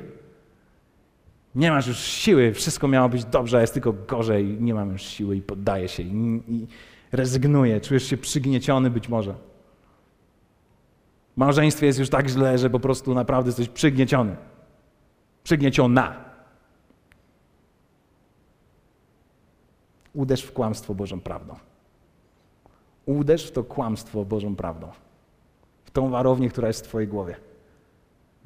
[1.55, 5.03] Nie masz już siły, wszystko miało być dobrze, a jest tylko gorzej, nie mam już
[5.03, 6.67] siły i poddaję się i, i
[7.13, 7.81] rezygnuję.
[7.81, 9.35] Czujesz się przygnieciony być może.
[11.35, 14.37] W małżeństwie jest już tak źle, że po prostu naprawdę jesteś przygnieciony.
[15.45, 16.25] Przygnieciona.
[20.15, 21.55] Uderz w kłamstwo Bożą prawdą.
[23.07, 24.89] Uderz w to kłamstwo Bożą prawdą.
[25.85, 27.37] W tą warownię, która jest w Twojej głowie.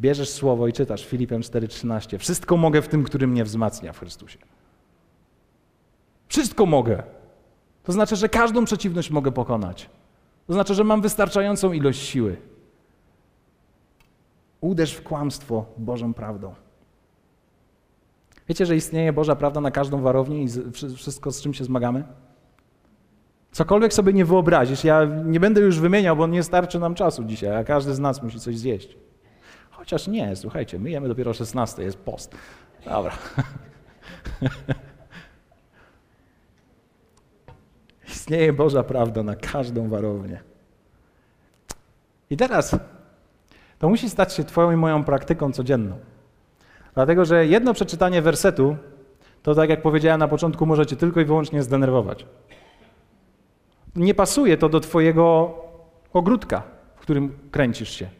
[0.00, 2.18] Bierzesz słowo i czytasz Filipem 4:13.
[2.18, 4.38] Wszystko mogę w tym, który mnie wzmacnia w Chrystusie.
[6.28, 7.02] Wszystko mogę.
[7.82, 9.90] To znaczy, że każdą przeciwność mogę pokonać.
[10.46, 12.36] To znaczy, że mam wystarczającą ilość siły.
[14.60, 16.54] Uderz w kłamstwo Bożą prawdą.
[18.48, 20.48] Wiecie, że istnieje Boża prawda na każdą warownię i
[20.96, 22.04] wszystko, z czym się zmagamy?
[23.52, 27.56] Cokolwiek sobie nie wyobrazisz, ja nie będę już wymieniał, bo nie starczy nam czasu dzisiaj,
[27.56, 28.96] a każdy z nas musi coś zjeść.
[29.80, 32.36] Chociaż nie, słuchajcie, my jemy dopiero 16, jest post.
[32.84, 33.12] Dobra.
[38.08, 40.40] Istnieje Boża prawda na każdą warownię.
[42.30, 42.76] I teraz
[43.78, 45.98] to musi stać się Twoją i moją praktyką codzienną.
[46.94, 48.76] Dlatego, że jedno przeczytanie wersetu,
[49.42, 52.26] to tak jak powiedziałem na początku, może Cię tylko i wyłącznie zdenerwować.
[53.96, 55.54] Nie pasuje to do Twojego
[56.12, 56.62] ogródka,
[56.96, 58.19] w którym kręcisz się.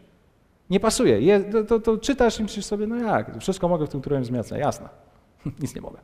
[0.70, 1.20] Nie pasuje.
[1.20, 4.22] Je, to, to, to, czytasz i myślisz sobie, no jak, wszystko mogę w tym, którym
[4.22, 4.58] wzmacnia.
[4.58, 4.88] Jasne.
[5.62, 5.98] Nic nie mogę.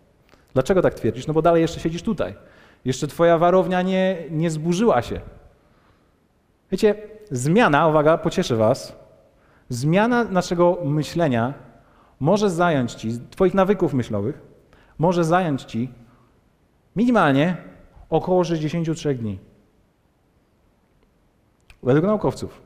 [0.55, 1.27] Dlaczego tak twierdzisz?
[1.27, 2.35] No bo dalej jeszcze siedzisz tutaj.
[2.85, 5.21] Jeszcze twoja warownia nie, nie zburzyła się.
[6.71, 6.95] Wiecie,
[7.31, 8.97] zmiana, uwaga, pocieszę was,
[9.69, 11.55] zmiana naszego myślenia
[12.21, 14.41] może zająć ci, twoich nawyków myślowych,
[14.99, 15.91] może zająć ci
[16.97, 17.57] minimalnie
[18.11, 19.39] około 63 dni.
[21.83, 22.66] Według naukowców.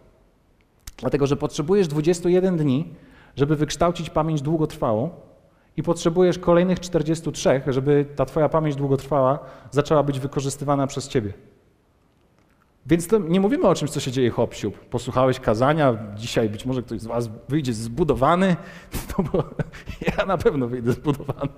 [1.00, 2.94] Dlatego, że potrzebujesz 21 dni,
[3.36, 5.10] żeby wykształcić pamięć długotrwałą
[5.76, 9.38] i potrzebujesz kolejnych 43, żeby ta twoja pamięć długotrwała
[9.70, 11.32] zaczęła być wykorzystywana przez ciebie.
[12.86, 14.72] Więc to nie mówimy o czymś, co się dzieje hop -siup.
[14.72, 18.56] Posłuchałeś kazania, dzisiaj być może ktoś z was wyjdzie zbudowany,
[19.18, 19.44] no bo
[20.18, 21.50] ja na pewno wyjdę zbudowany.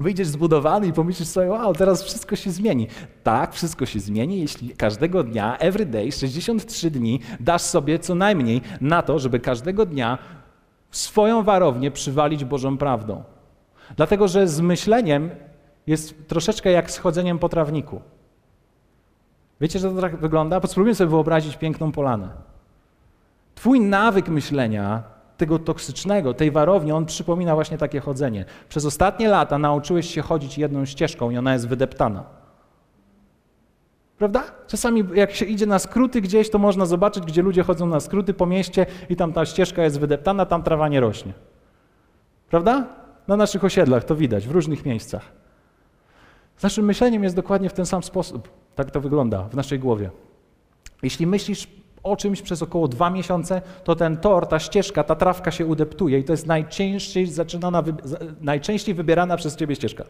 [0.00, 2.86] Wyjdziesz zbudowany i pomyślisz sobie, wow, teraz wszystko się zmieni.
[3.22, 8.60] Tak, wszystko się zmieni, jeśli każdego dnia, every day, 63 dni dasz sobie co najmniej
[8.80, 10.18] na to, żeby każdego dnia
[10.90, 13.22] swoją warownię przywalić Bożą prawdą.
[13.96, 15.30] Dlatego, że z myśleniem
[15.86, 18.00] jest troszeczkę jak z chodzeniem po trawniku.
[19.60, 20.60] Wiecie, że to tak wygląda?
[20.66, 22.28] Spróbujmy sobie wyobrazić piękną polanę.
[23.54, 25.02] Twój nawyk myślenia,
[25.38, 28.44] tego toksycznego, tej warowni, on przypomina właśnie takie chodzenie.
[28.68, 32.24] Przez ostatnie lata nauczyłeś się chodzić jedną ścieżką i ona jest wydeptana.
[34.18, 34.44] Prawda?
[34.66, 38.34] Czasami jak się idzie na skróty gdzieś, to można zobaczyć, gdzie ludzie chodzą na skróty
[38.34, 41.32] po mieście i tam ta ścieżka jest wydeptana, tam trawa nie rośnie.
[42.50, 42.86] Prawda?
[43.28, 45.22] Na naszych osiedlach to widać, w różnych miejscach.
[46.62, 48.48] Naszym myśleniem jest dokładnie w ten sam sposób.
[48.74, 50.10] Tak to wygląda w naszej głowie.
[51.02, 51.68] Jeśli myślisz
[52.10, 56.18] o czymś przez około dwa miesiące, to ten tor, ta ścieżka, ta trawka się udeptuje
[56.18, 57.82] i to jest najczęściej, zaczynana,
[58.40, 60.04] najczęściej wybierana przez ciebie ścieżka.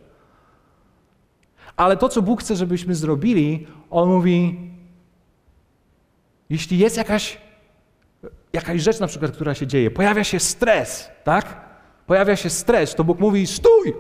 [1.76, 4.70] Ale to, co Bóg chce, żebyśmy zrobili, On mówi,
[6.50, 7.40] jeśli jest jakaś,
[8.52, 11.68] jakaś rzecz na przykład, która się dzieje, pojawia się stres, tak?
[12.06, 13.94] Pojawia się stres, to Bóg mówi, stój!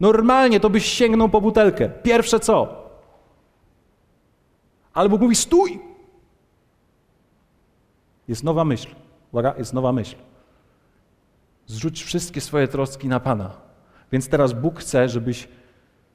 [0.00, 1.88] Normalnie to byś sięgnął po butelkę.
[1.88, 2.84] Pierwsze co?
[4.94, 5.87] Ale Bóg mówi, stój!
[8.28, 8.88] Jest nowa myśl.
[9.32, 10.16] Uwaga, jest nowa myśl.
[11.66, 13.50] Zrzuć wszystkie swoje troski na Pana.
[14.12, 15.48] Więc teraz Bóg chce, żebyś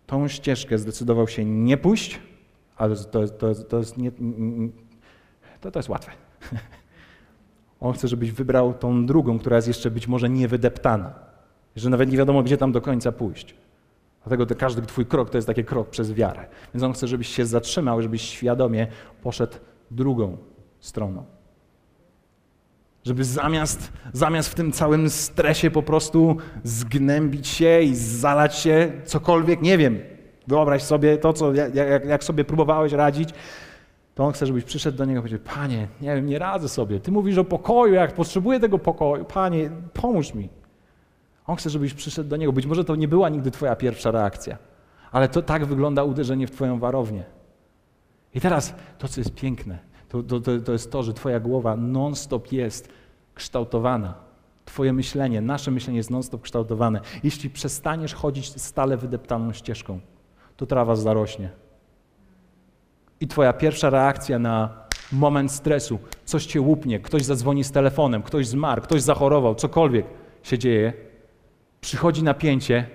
[0.08, 2.20] tą ścieżkę zdecydował się nie pójść,
[2.76, 4.12] ale to, to, to jest, nie,
[5.62, 6.12] to, to jest łatwe.
[7.80, 11.14] On chce, żebyś wybrał tą drugą, która jest jeszcze być może niewydeptana.
[11.76, 13.56] Że nawet nie wiadomo, gdzie tam do końca pójść.
[14.24, 16.46] Dlatego to każdy twój krok to jest taki krok przez wiarę.
[16.74, 18.88] Więc on chce, żebyś się zatrzymał, żebyś świadomie
[19.22, 19.58] poszedł
[19.92, 20.38] drugą
[20.80, 21.26] stroną.
[23.04, 29.62] Żeby zamiast, zamiast w tym całym stresie po prostu zgnębić się i zalać się cokolwiek,
[29.62, 30.00] nie wiem,
[30.48, 33.30] wyobraź sobie to, co, jak, jak sobie próbowałeś radzić,
[34.16, 37.00] to on chce, żebyś przyszedł do niego i powiedział, Panie, nie wiem, nie radzę sobie.
[37.00, 39.26] Ty mówisz o pokoju, jak potrzebuję tego pokoju.
[39.26, 40.50] Panie, pomóż mi.
[41.48, 42.54] On chce, żebyś przyszedł do niego.
[42.54, 44.58] Być może to nie była nigdy twoja pierwsza reakcja,
[45.12, 47.24] ale to tak wygląda uderzenie w twoją warownię.
[48.34, 49.80] I teraz to, co jest piękne,
[50.22, 52.90] to, to, to jest to, że twoja głowa non-stop jest
[53.34, 54.14] kształtowana.
[54.66, 57.02] Twoje myślenie, nasze myślenie jest non-stop kształtowane.
[57.24, 60.00] Jeśli przestaniesz chodzić stale wydeptaną ścieżką,
[60.58, 61.50] to trawa zarośnie.
[63.20, 68.48] I twoja pierwsza reakcja na moment stresu, coś cię łupnie, ktoś zadzwoni z telefonem, ktoś
[68.48, 70.06] zmarł, ktoś zachorował, cokolwiek
[70.44, 70.94] się dzieje,
[71.82, 72.88] przychodzi napięcie,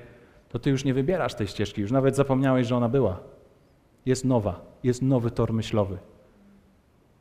[0.48, 3.20] to ty już nie wybierasz tej ścieżki, już nawet zapomniałeś, że ona była.
[4.06, 5.98] Jest nowa, jest nowy tor myślowy.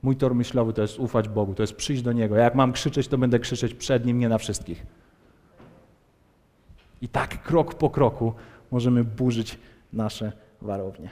[0.03, 2.35] Mój tor myślowy to jest ufać Bogu, to jest przyjść do Niego.
[2.35, 4.85] Jak mam krzyczeć, to będę krzyczeć przed Nim, nie na wszystkich.
[7.01, 8.33] I tak krok po kroku
[8.71, 9.59] możemy burzyć
[9.93, 10.31] nasze
[10.61, 11.09] warownie.